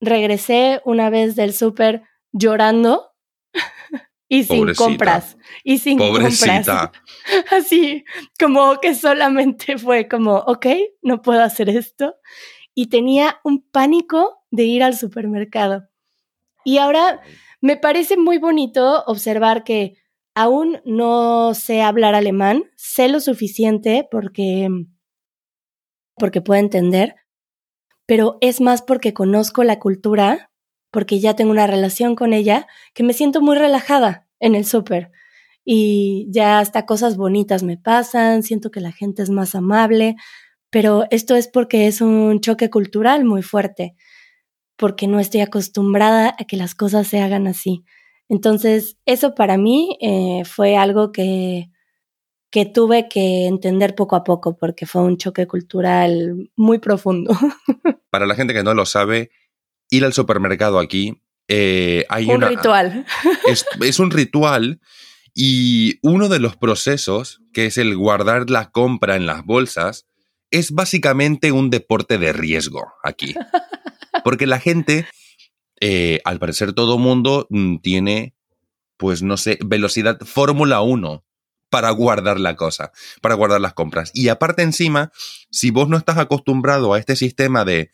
regresé 0.00 0.80
una 0.84 1.10
vez 1.10 1.36
del 1.36 1.54
súper 1.54 2.02
llorando 2.32 3.12
y 4.32 4.44
sin 4.44 4.74
compras. 4.74 5.36
Y 5.62 5.76
sin 5.76 5.98
compras. 5.98 6.42
Así 7.50 8.02
como 8.40 8.80
que 8.80 8.94
solamente 8.94 9.76
fue 9.76 10.08
como, 10.08 10.36
ok, 10.36 10.66
no 11.02 11.20
puedo 11.20 11.42
hacer 11.42 11.68
esto 11.68 12.14
y 12.74 12.86
tenía 12.86 13.40
un 13.44 13.60
pánico 13.60 14.38
de 14.50 14.64
ir 14.64 14.82
al 14.82 14.96
supermercado. 14.96 15.86
Y 16.64 16.78
ahora 16.78 17.20
me 17.60 17.76
parece 17.76 18.16
muy 18.16 18.38
bonito 18.38 19.04
observar 19.06 19.64
que 19.64 19.98
aún 20.34 20.80
no 20.86 21.52
sé 21.52 21.82
hablar 21.82 22.14
alemán, 22.14 22.64
sé 22.74 23.10
lo 23.10 23.20
suficiente 23.20 24.08
porque 24.10 24.70
porque 26.16 26.40
puedo 26.40 26.58
entender, 26.58 27.16
pero 28.06 28.38
es 28.40 28.62
más 28.62 28.80
porque 28.80 29.12
conozco 29.12 29.62
la 29.62 29.78
cultura, 29.78 30.51
porque 30.92 31.18
ya 31.18 31.34
tengo 31.34 31.50
una 31.50 31.66
relación 31.66 32.14
con 32.14 32.32
ella, 32.32 32.68
que 32.94 33.02
me 33.02 33.14
siento 33.14 33.40
muy 33.40 33.56
relajada 33.56 34.28
en 34.38 34.54
el 34.54 34.64
súper. 34.64 35.10
Y 35.64 36.28
ya 36.30 36.58
hasta 36.58 36.86
cosas 36.86 37.16
bonitas 37.16 37.62
me 37.62 37.78
pasan, 37.78 38.42
siento 38.42 38.70
que 38.70 38.80
la 38.80 38.92
gente 38.92 39.22
es 39.22 39.30
más 39.30 39.54
amable, 39.54 40.16
pero 40.70 41.04
esto 41.10 41.34
es 41.34 41.48
porque 41.48 41.86
es 41.86 42.00
un 42.02 42.40
choque 42.40 42.68
cultural 42.68 43.24
muy 43.24 43.42
fuerte, 43.42 43.96
porque 44.76 45.06
no 45.06 45.18
estoy 45.18 45.40
acostumbrada 45.40 46.36
a 46.38 46.44
que 46.44 46.56
las 46.56 46.74
cosas 46.74 47.06
se 47.06 47.20
hagan 47.20 47.46
así. 47.46 47.84
Entonces, 48.28 48.98
eso 49.06 49.34
para 49.34 49.56
mí 49.56 49.96
eh, 50.00 50.42
fue 50.44 50.76
algo 50.76 51.10
que, 51.10 51.70
que 52.50 52.66
tuve 52.66 53.08
que 53.08 53.46
entender 53.46 53.94
poco 53.94 54.14
a 54.14 54.24
poco, 54.24 54.58
porque 54.58 54.84
fue 54.84 55.02
un 55.02 55.16
choque 55.16 55.46
cultural 55.46 56.50
muy 56.54 56.78
profundo. 56.78 57.32
Para 58.10 58.26
la 58.26 58.34
gente 58.34 58.52
que 58.52 58.62
no 58.62 58.74
lo 58.74 58.84
sabe, 58.84 59.30
ir 59.92 60.04
al 60.04 60.12
supermercado 60.14 60.78
aquí 60.78 61.20
eh, 61.48 62.06
hay 62.08 62.24
un 62.24 62.36
una, 62.36 62.48
ritual. 62.48 63.04
Es, 63.46 63.66
es 63.80 63.98
un 63.98 64.10
ritual 64.10 64.80
y 65.34 65.98
uno 66.02 66.28
de 66.28 66.38
los 66.38 66.56
procesos, 66.56 67.42
que 67.52 67.66
es 67.66 67.76
el 67.76 67.96
guardar 67.96 68.48
la 68.48 68.70
compra 68.70 69.16
en 69.16 69.26
las 69.26 69.44
bolsas, 69.44 70.06
es 70.50 70.72
básicamente 70.72 71.52
un 71.52 71.68
deporte 71.68 72.16
de 72.16 72.32
riesgo 72.32 72.92
aquí. 73.02 73.34
Porque 74.24 74.46
la 74.46 74.60
gente, 74.60 75.06
eh, 75.80 76.20
al 76.24 76.38
parecer 76.38 76.72
todo 76.72 76.98
mundo 76.98 77.46
mm, 77.50 77.78
tiene, 77.78 78.34
pues 78.96 79.22
no 79.22 79.36
sé, 79.36 79.58
velocidad 79.64 80.18
Fórmula 80.20 80.80
1 80.80 81.24
para 81.68 81.90
guardar 81.90 82.40
la 82.40 82.56
cosa, 82.56 82.92
para 83.20 83.34
guardar 83.34 83.60
las 83.60 83.74
compras. 83.74 84.10
Y 84.14 84.28
aparte 84.28 84.62
encima, 84.62 85.10
si 85.50 85.70
vos 85.70 85.88
no 85.88 85.98
estás 85.98 86.18
acostumbrado 86.18 86.94
a 86.94 86.98
este 86.98 87.16
sistema 87.16 87.64
de, 87.64 87.90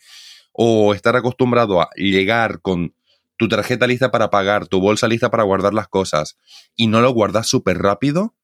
o 0.61 0.93
estar 0.93 1.15
acostumbrado 1.15 1.81
a 1.81 1.89
llegar 1.95 2.61
con 2.61 2.93
tu 3.37 3.47
tarjeta 3.47 3.87
lista 3.87 4.11
para 4.11 4.29
pagar, 4.29 4.67
tu 4.67 4.81
bolsa 4.81 5.07
lista 5.07 5.31
para 5.31 5.45
guardar 5.45 5.73
las 5.73 5.87
cosas, 5.87 6.37
y 6.75 6.89
no 6.89 7.01
lo 7.01 7.13
guardas 7.13 7.47
súper 7.47 7.79
rápido, 7.79 8.35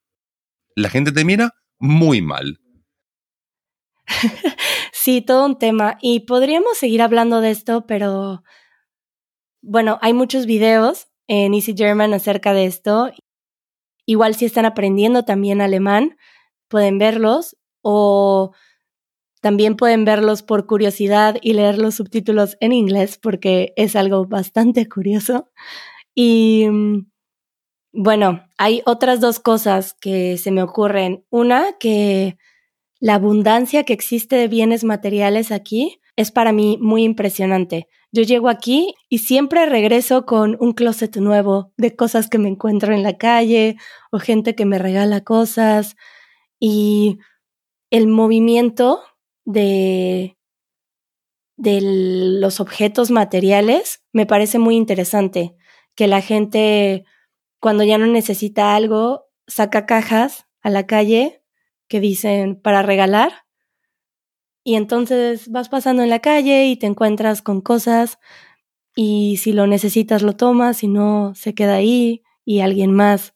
la 0.77 0.91
gente 0.91 1.11
te 1.11 1.25
mira 1.25 1.55
muy 1.81 2.23
mal. 2.23 2.61
Sí, 4.93 5.21
todo 5.21 5.45
un 5.45 5.59
tema. 5.59 5.99
Y 6.01 6.21
podríamos 6.21 6.79
seguir 6.79 7.03
hablando 7.03 7.43
de 7.43 7.51
esto, 7.51 7.85
pero 7.87 8.43
bueno, 9.61 9.99
hay 10.01 10.15
muchos 10.15 10.47
videos 10.47 11.09
en 11.27 11.53
Easy 11.53 11.75
German 11.77 12.15
acerca 12.15 12.55
de 12.55 12.65
esto. 12.65 13.11
Igual 14.07 14.35
si 14.35 14.47
están 14.47 14.65
aprendiendo 14.65 15.27
también 15.27 15.61
alemán, 15.61 16.17
pueden 16.69 16.97
verlos 16.97 17.59
o 17.83 18.55
también 19.45 19.77
pueden 19.77 20.07
verlos 20.07 20.43
por 20.43 20.65
curiosidad 20.65 21.37
y 21.43 21.53
leer 21.53 21.77
los 21.77 21.97
subtítulos 21.97 22.57
en 22.61 22.73
inglés 22.73 23.19
porque 23.21 23.75
es 23.77 23.95
algo 23.95 24.25
bastante 24.25 24.89
curioso. 24.89 25.51
Y 26.15 26.67
mm, 26.71 27.11
bueno, 27.93 28.47
hay 28.57 28.81
otras 28.87 29.21
dos 29.21 29.41
cosas 29.41 29.93
que 30.01 30.39
se 30.39 30.51
me 30.51 30.63
ocurren. 30.63 31.27
Una, 31.29 31.75
que 31.79 32.39
la 33.01 33.17
abundancia 33.17 33.85
que 33.85 33.93
existe 33.93 34.37
de 34.37 34.49
bienes 34.49 34.83
materiales 34.83 35.53
aquí 35.53 36.01
es 36.17 36.31
para 36.31 36.53
mí 36.53 36.79
muy 36.81 37.05
impresionante. 37.05 37.87
Yo 38.13 38.23
llego 38.23 38.49
aquí 38.49 38.95
y 39.11 39.19
siempre 39.19 39.67
regreso 39.67 40.25
con 40.25 40.57
un 40.59 40.73
closet 40.73 41.15
nuevo 41.19 41.71
de 41.77 41.95
cosas 41.95 42.31
que 42.31 42.39
me 42.39 42.49
encuentro 42.49 42.95
en 42.95 43.03
la 43.03 43.19
calle 43.19 43.77
o 44.11 44.19
gente 44.21 44.55
que 44.55 44.65
me 44.65 44.79
regala 44.79 45.21
cosas 45.23 45.97
y 46.59 47.19
el 47.91 48.07
movimiento 48.07 49.03
de, 49.45 50.37
de 51.57 51.81
los 52.41 52.61
objetos 52.61 53.11
materiales 53.11 54.03
me 54.13 54.27
parece 54.27 54.59
muy 54.59 54.77
interesante. 54.77 55.55
Que 55.95 56.07
la 56.09 56.21
gente, 56.21 57.05
cuando 57.61 57.85
ya 57.85 57.99
no 57.99 58.07
necesita 58.07 58.75
algo, 58.75 59.27
saca 59.47 59.87
cajas 59.87 60.47
a 60.61 60.71
la 60.71 60.87
calle 60.87 61.43
que 61.89 62.01
dicen 62.01 62.61
para 62.61 62.83
regalar. 62.83 63.45
Y 64.65 64.77
entonces 64.77 65.51
vas 65.51 65.69
pasando 65.69 66.03
en 66.03 66.11
la 66.11 66.21
calle 66.21 66.67
y 66.67 66.77
te 66.77 66.87
encuentras 66.87 67.43
con 67.43 67.61
cosas 67.61 68.19
y 68.97 69.37
si 69.39 69.53
lo 69.53 69.67
necesitas 69.67 70.23
lo 70.23 70.37
tomas, 70.37 70.79
si 70.79 70.89
no 70.89 71.35
se 71.35 71.55
queda 71.55 71.75
ahí 71.75 72.23
y 72.45 72.61
alguien 72.61 72.93
más 72.93 73.35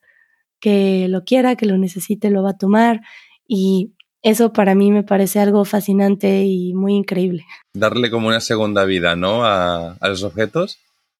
que 0.60 1.08
lo 1.08 1.24
quiera, 1.24 1.56
que 1.56 1.66
lo 1.66 1.78
necesite, 1.78 2.30
lo 2.30 2.42
va 2.42 2.50
a 2.50 2.58
tomar. 2.58 3.02
Y 3.46 3.94
eso 4.22 4.52
para 4.52 4.74
mí 4.74 4.90
me 4.90 5.02
parece 5.02 5.40
algo 5.40 5.64
fascinante 5.64 6.44
y 6.44 6.74
muy 6.74 6.94
increíble. 6.94 7.46
Darle 7.74 8.10
como 8.10 8.28
una 8.28 8.40
segunda 8.40 8.84
vida, 8.84 9.16
¿no? 9.16 9.44
A, 9.44 9.92
a 9.92 10.08
los 10.08 10.22
objetos. 10.22 10.78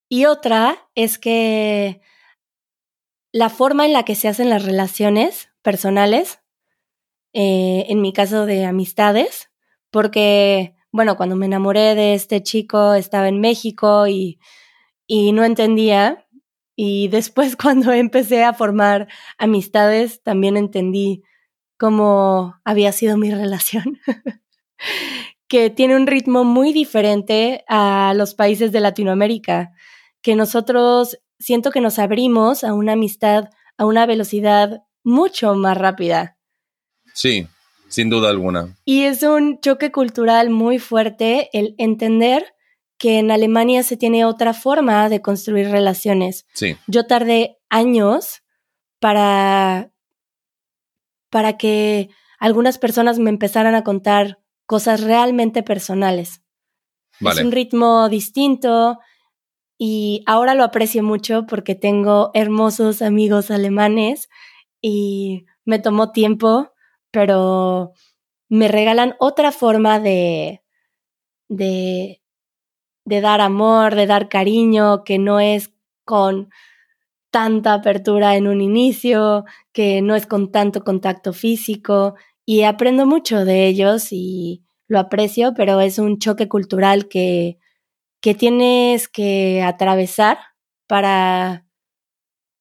Y 0.08 0.24
otra 0.24 0.76
es 0.94 1.18
que 1.18 2.00
la 3.32 3.50
forma 3.50 3.84
en 3.86 3.92
la 3.92 4.04
que 4.04 4.14
se 4.14 4.28
hacen 4.28 4.50
las 4.50 4.64
relaciones 4.64 5.50
personales, 5.62 6.40
eh, 7.32 7.86
en 7.88 8.00
mi 8.00 8.12
caso 8.12 8.46
de 8.46 8.64
amistades, 8.64 9.50
porque, 9.90 10.74
bueno, 10.90 11.16
cuando 11.16 11.36
me 11.36 11.46
enamoré 11.46 11.94
de 11.94 12.14
este 12.14 12.42
chico 12.42 12.94
estaba 12.94 13.28
en 13.28 13.40
México 13.40 14.06
y, 14.08 14.40
y 15.06 15.32
no 15.32 15.44
entendía. 15.44 16.26
Y 16.74 17.08
después 17.08 17.56
cuando 17.62 17.92
empecé 17.92 18.44
a 18.44 18.54
formar 18.54 19.08
amistades, 19.36 20.22
también 20.22 20.56
entendí 20.56 21.22
cómo 21.78 22.56
había 22.64 22.92
sido 22.92 23.16
mi 23.16 23.30
relación, 23.30 23.98
que 25.48 25.70
tiene 25.70 25.96
un 25.96 26.06
ritmo 26.06 26.44
muy 26.44 26.72
diferente 26.72 27.64
a 27.68 28.12
los 28.14 28.34
países 28.34 28.72
de 28.72 28.80
Latinoamérica, 28.80 29.72
que 30.20 30.36
nosotros 30.36 31.18
siento 31.38 31.70
que 31.70 31.80
nos 31.80 31.98
abrimos 31.98 32.64
a 32.64 32.74
una 32.74 32.92
amistad 32.92 33.48
a 33.78 33.86
una 33.86 34.04
velocidad 34.04 34.82
mucho 35.04 35.54
más 35.54 35.78
rápida. 35.78 36.36
Sí, 37.14 37.46
sin 37.88 38.10
duda 38.10 38.28
alguna. 38.28 38.76
Y 38.84 39.04
es 39.04 39.22
un 39.22 39.60
choque 39.60 39.90
cultural 39.90 40.50
muy 40.50 40.78
fuerte 40.78 41.48
el 41.52 41.74
entender 41.78 42.54
que 42.98 43.20
en 43.20 43.30
Alemania 43.30 43.84
se 43.84 43.96
tiene 43.96 44.24
otra 44.24 44.52
forma 44.52 45.08
de 45.08 45.22
construir 45.22 45.68
relaciones. 45.70 46.46
Sí. 46.52 46.76
Yo 46.88 47.06
tardé 47.06 47.58
años 47.70 48.42
para 48.98 49.92
para 51.30 51.56
que 51.56 52.10
algunas 52.38 52.78
personas 52.78 53.18
me 53.18 53.30
empezaran 53.30 53.74
a 53.74 53.84
contar 53.84 54.38
cosas 54.66 55.02
realmente 55.02 55.62
personales. 55.62 56.42
Es 57.20 57.40
un 57.40 57.50
ritmo 57.50 58.08
distinto 58.08 58.98
y 59.76 60.22
ahora 60.26 60.54
lo 60.54 60.64
aprecio 60.64 61.02
mucho 61.02 61.46
porque 61.46 61.74
tengo 61.74 62.30
hermosos 62.34 63.02
amigos 63.02 63.50
alemanes 63.50 64.28
y 64.80 65.46
me 65.64 65.78
tomó 65.78 66.12
tiempo, 66.12 66.72
pero 67.10 67.92
me 68.48 68.68
regalan 68.68 69.16
otra 69.18 69.52
forma 69.52 69.98
de, 69.98 70.62
de, 71.48 72.22
de 73.04 73.20
dar 73.20 73.40
amor, 73.40 73.94
de 73.94 74.06
dar 74.06 74.28
cariño, 74.28 75.02
que 75.04 75.18
no 75.18 75.40
es 75.40 75.72
con 76.04 76.50
tanta 77.38 77.72
apertura 77.72 78.34
en 78.34 78.48
un 78.48 78.60
inicio, 78.60 79.44
que 79.72 80.02
no 80.02 80.16
es 80.16 80.26
con 80.26 80.50
tanto 80.50 80.82
contacto 80.82 81.32
físico 81.32 82.16
y 82.44 82.64
aprendo 82.64 83.06
mucho 83.06 83.44
de 83.44 83.68
ellos 83.68 84.08
y 84.10 84.64
lo 84.88 84.98
aprecio, 84.98 85.54
pero 85.56 85.80
es 85.80 86.00
un 86.00 86.18
choque 86.18 86.48
cultural 86.48 87.06
que, 87.06 87.60
que 88.20 88.34
tienes 88.34 89.06
que 89.06 89.62
atravesar 89.62 90.38
para, 90.88 91.64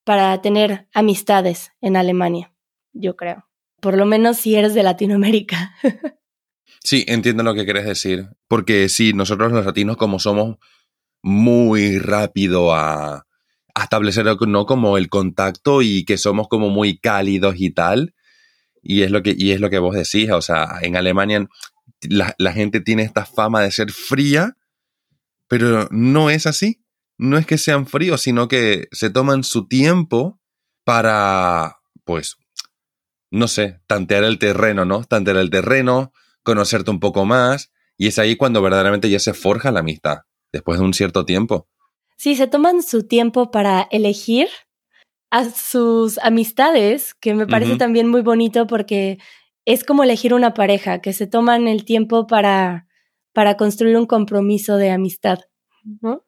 para 0.04 0.44
tener 0.44 0.88
amistades 0.94 1.72
en 1.82 1.96
Alemania, 1.96 2.54
yo 2.94 3.16
creo. 3.16 3.48
Por 3.82 3.98
lo 3.98 4.06
menos 4.06 4.38
si 4.38 4.54
eres 4.56 4.76
de 4.76 4.84
Latinoamérica. 4.84 5.74
Sí, 6.84 7.04
entiendo 7.08 7.44
lo 7.44 7.54
que 7.54 7.66
quieres 7.66 7.86
decir. 7.86 8.30
Porque 8.48 8.88
sí, 8.88 9.12
nosotros 9.12 9.52
los 9.52 9.66
latinos 9.66 9.98
como 9.98 10.20
somos 10.20 10.56
muy 11.22 12.00
rápido 12.00 12.74
a, 12.74 13.27
establecer 13.84 14.26
¿no? 14.48 14.66
como 14.66 14.98
el 14.98 15.10
contacto 15.10 15.82
y 15.82 16.06
que 16.06 16.18
somos 16.18 16.48
como 16.48 16.70
muy 16.70 16.98
cálidos 16.98 17.56
y 17.58 17.72
tal. 17.72 18.14
Y 18.82 19.04
es 19.04 19.12
lo 19.12 19.24
que, 19.24 19.36
y 19.38 19.52
es 19.52 19.60
lo 19.60 19.70
que 19.70 19.80
vos 19.80 19.96
decís, 19.96 20.32
o 20.32 20.42
sea, 20.42 20.80
en 20.82 20.96
Alemania 20.96 21.48
la, 22.02 22.34
la 22.38 22.54
gente 22.54 22.80
tiene 22.80 23.04
esta 23.04 23.26
fama 23.26 23.62
de 23.62 23.72
ser 23.72 23.92
fría, 23.92 24.56
pero 25.48 25.88
no 25.92 26.30
es 26.30 26.46
así. 26.46 26.84
No 27.18 27.38
es 27.38 27.48
que 27.48 27.58
sean 27.58 27.88
fríos, 27.88 28.22
sino 28.22 28.48
que 28.48 28.88
se 28.92 29.10
toman 29.10 29.44
su 29.44 29.68
tiempo 29.68 30.40
para, 30.84 31.80
pues, 32.06 32.38
no 33.32 33.48
sé, 33.48 33.82
tantear 33.88 34.24
el 34.24 34.38
terreno, 34.40 34.86
¿no? 34.86 35.04
Tantear 35.04 35.38
el 35.38 35.50
terreno, 35.50 36.14
conocerte 36.44 36.92
un 36.92 37.00
poco 37.00 37.26
más, 37.26 37.72
y 37.98 38.08
es 38.08 38.20
ahí 38.20 38.36
cuando 38.36 38.62
verdaderamente 38.62 39.10
ya 39.10 39.20
se 39.20 39.34
forja 39.34 39.72
la 39.72 39.80
amistad, 39.80 40.20
después 40.52 40.80
de 40.80 40.86
un 40.86 40.94
cierto 40.94 41.26
tiempo. 41.26 41.68
Sí, 42.18 42.36
se 42.36 42.48
toman 42.48 42.82
su 42.82 43.08
tiempo 43.08 43.52
para 43.52 43.88
elegir 43.92 44.50
a 45.30 45.46
sus 45.50 46.18
amistades, 46.20 47.14
que 47.14 47.34
me 47.34 47.48
parece 47.48 47.76
también 47.78 48.08
muy 48.08 48.22
bonito 48.22 48.66
porque 48.66 49.20
es 49.66 49.84
como 49.84 50.04
elegir 50.04 50.34
una 50.34 50.54
pareja, 50.54 51.00
que 51.00 51.14
se 51.14 51.28
toman 51.28 51.68
el 51.68 51.86
tiempo 51.86 52.26
para, 52.26 52.88
para 53.34 53.56
construir 53.56 53.98
un 53.98 54.06
compromiso 54.06 54.78
de 54.78 54.92
amistad. 54.92 55.40
¿no? 56.02 56.24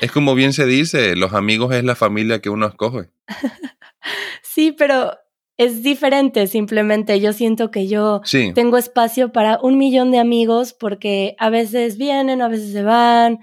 Es 0.00 0.12
como 0.12 0.34
bien 0.34 0.52
se 0.52 0.66
dice, 0.66 1.16
los 1.16 1.32
amigos 1.32 1.74
es 1.74 1.84
la 1.84 1.94
familia 1.94 2.40
que 2.40 2.50
uno 2.50 2.66
escoge. 2.66 3.08
sí, 4.42 4.72
pero 4.72 5.12
es 5.56 5.82
diferente 5.82 6.46
simplemente. 6.46 7.20
Yo 7.20 7.32
siento 7.32 7.70
que 7.70 7.88
yo 7.88 8.20
tengo 8.54 8.76
espacio 8.76 9.32
para 9.32 9.58
un 9.60 9.78
millón 9.78 10.10
de 10.10 10.18
amigos 10.18 10.72
porque 10.72 11.34
a 11.38 11.50
veces 11.50 11.96
vienen, 11.98 12.42
a 12.42 12.48
veces 12.48 12.72
se 12.72 12.82
van, 12.82 13.40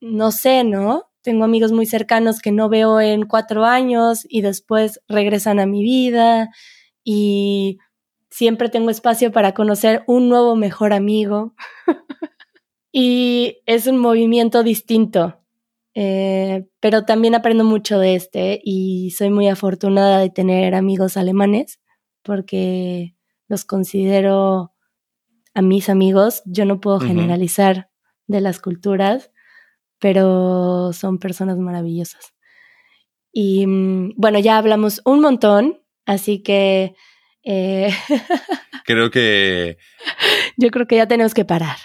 no 0.00 0.30
sé, 0.32 0.64
¿no? 0.64 1.10
Tengo 1.22 1.44
amigos 1.44 1.72
muy 1.72 1.86
cercanos 1.86 2.40
que 2.40 2.52
no 2.52 2.68
veo 2.68 3.00
en 3.00 3.26
cuatro 3.26 3.64
años 3.64 4.24
y 4.28 4.40
después 4.42 5.00
regresan 5.08 5.60
a 5.60 5.66
mi 5.66 5.82
vida 5.82 6.50
y 7.04 7.78
siempre 8.30 8.68
tengo 8.68 8.90
espacio 8.90 9.32
para 9.32 9.54
conocer 9.54 10.04
un 10.06 10.28
nuevo 10.28 10.56
mejor 10.56 10.92
amigo. 10.92 11.54
y 12.92 13.58
es 13.66 13.86
un 13.86 13.98
movimiento 13.98 14.62
distinto 14.62 15.36
Eh, 15.94 16.68
pero 16.80 17.04
también 17.04 17.34
aprendo 17.34 17.64
mucho 17.64 17.98
de 17.98 18.14
este 18.14 18.60
y 18.64 19.10
soy 19.12 19.30
muy 19.30 19.48
afortunada 19.48 20.20
de 20.20 20.30
tener 20.30 20.74
amigos 20.76 21.16
alemanes 21.16 21.80
porque 22.22 23.16
los 23.48 23.64
considero 23.64 24.72
a 25.54 25.62
mis 25.62 25.88
amigos. 25.88 26.42
Yo 26.46 26.64
no 26.66 26.80
puedo 26.80 27.00
generalizar 27.00 27.90
de 28.28 28.40
las 28.40 28.60
culturas, 28.60 29.32
pero 29.98 30.92
son 30.92 31.18
personas 31.18 31.58
maravillosas. 31.58 32.34
Y 33.32 33.66
mm, 33.66 34.14
bueno, 34.16 34.38
ya 34.38 34.58
hablamos 34.58 35.00
un 35.04 35.20
montón, 35.20 35.80
así 36.06 36.42
que... 36.42 36.94
Eh, 37.44 37.92
creo 38.84 39.10
que... 39.10 39.78
Yo 40.56 40.70
creo 40.70 40.86
que 40.86 40.96
ya 40.96 41.06
tenemos 41.06 41.34
que 41.34 41.44
parar. 41.44 41.76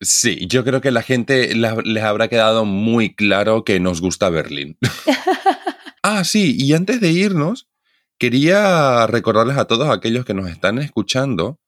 Sí, 0.00 0.46
yo 0.48 0.64
creo 0.64 0.80
que 0.80 0.90
la 0.90 1.02
gente 1.02 1.54
les 1.54 2.02
habrá 2.02 2.28
quedado 2.28 2.64
muy 2.64 3.14
claro 3.14 3.64
que 3.64 3.80
nos 3.80 4.00
gusta 4.00 4.28
Berlín. 4.28 4.76
ah, 6.02 6.24
sí, 6.24 6.56
y 6.58 6.72
antes 6.72 7.00
de 7.00 7.10
irnos, 7.10 7.68
quería 8.18 9.06
recordarles 9.06 9.56
a 9.56 9.66
todos 9.66 9.88
aquellos 9.88 10.24
que 10.24 10.34
nos 10.34 10.50
están 10.50 10.78
escuchando 10.78 11.60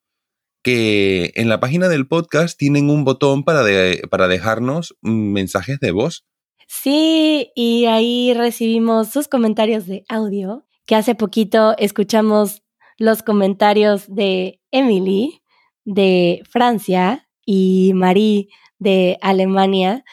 que 0.62 1.32
en 1.34 1.48
la 1.48 1.60
página 1.60 1.88
del 1.88 2.06
podcast 2.06 2.58
tienen 2.58 2.90
un 2.90 3.04
botón 3.04 3.44
para, 3.44 3.64
para 4.10 4.28
dejarnos 4.28 4.96
mensajes 5.00 5.80
de 5.80 5.90
voz. 5.90 6.26
Sí, 6.66 7.50
y 7.56 7.86
ahí 7.86 8.32
recibimos 8.34 9.08
sus 9.08 9.26
comentarios 9.26 9.86
de 9.86 10.04
audio, 10.08 10.66
que 10.86 10.94
hace 10.94 11.14
poquito 11.14 11.74
escuchamos 11.78 12.62
los 12.96 13.22
comentarios 13.22 14.04
de 14.08 14.60
Emily 14.70 15.42
de 15.84 16.42
Francia 16.48 17.28
y 17.44 17.92
Marie 17.94 18.48
de 18.78 19.18
Alemania, 19.20 20.04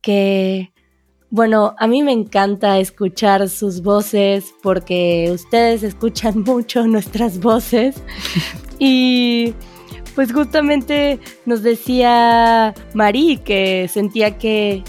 que, 0.00 0.72
bueno, 1.30 1.74
a 1.78 1.86
mí 1.86 2.02
me 2.02 2.12
encanta 2.12 2.80
escuchar 2.80 3.48
sus 3.48 3.82
voces 3.82 4.54
porque 4.62 5.30
ustedes 5.32 5.82
escuchan 5.82 6.40
mucho 6.46 6.86
nuestras 6.86 7.40
voces 7.40 8.02
y 8.78 9.54
pues 10.14 10.32
justamente 10.32 11.18
nos 11.46 11.62
decía 11.62 12.74
Marie 12.94 13.38
que 13.38 13.88
sentía 13.88 14.38
que, 14.38 14.82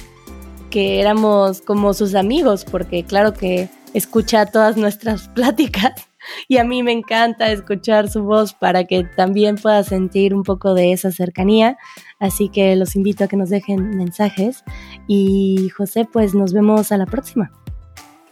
que 0.70 1.00
éramos 1.00 1.62
como 1.62 1.94
sus 1.94 2.16
amigos 2.16 2.66
porque 2.66 3.04
claro 3.04 3.34
que 3.34 3.70
escucha 3.94 4.46
todas 4.46 4.78
nuestras 4.78 5.30
pláticas 5.36 6.08
y 6.48 6.58
a 6.58 6.64
mí 6.64 6.84
me 6.84 6.92
encanta 6.92 7.52
escuchar 7.52 8.10
su 8.10 8.24
voz 8.24 8.54
para 8.54 8.86
que 8.86 9.04
también 9.04 9.56
pueda 9.56 9.84
sentir 9.84 10.34
un 10.34 10.44
poco 10.44 10.74
de 10.74 10.94
esa 10.94 11.12
cercanía. 11.12 11.78
Así 12.20 12.50
que 12.50 12.76
los 12.76 12.96
invito 12.96 13.24
a 13.24 13.28
que 13.28 13.38
nos 13.38 13.50
dejen 13.50 13.98
mensajes 13.98 14.64
y 15.08 15.70
José, 15.76 16.08
pues 16.12 16.36
nos 16.36 16.54
vemos 16.54 16.92
a 16.92 16.98
la 16.98 17.06
próxima. 17.06 17.52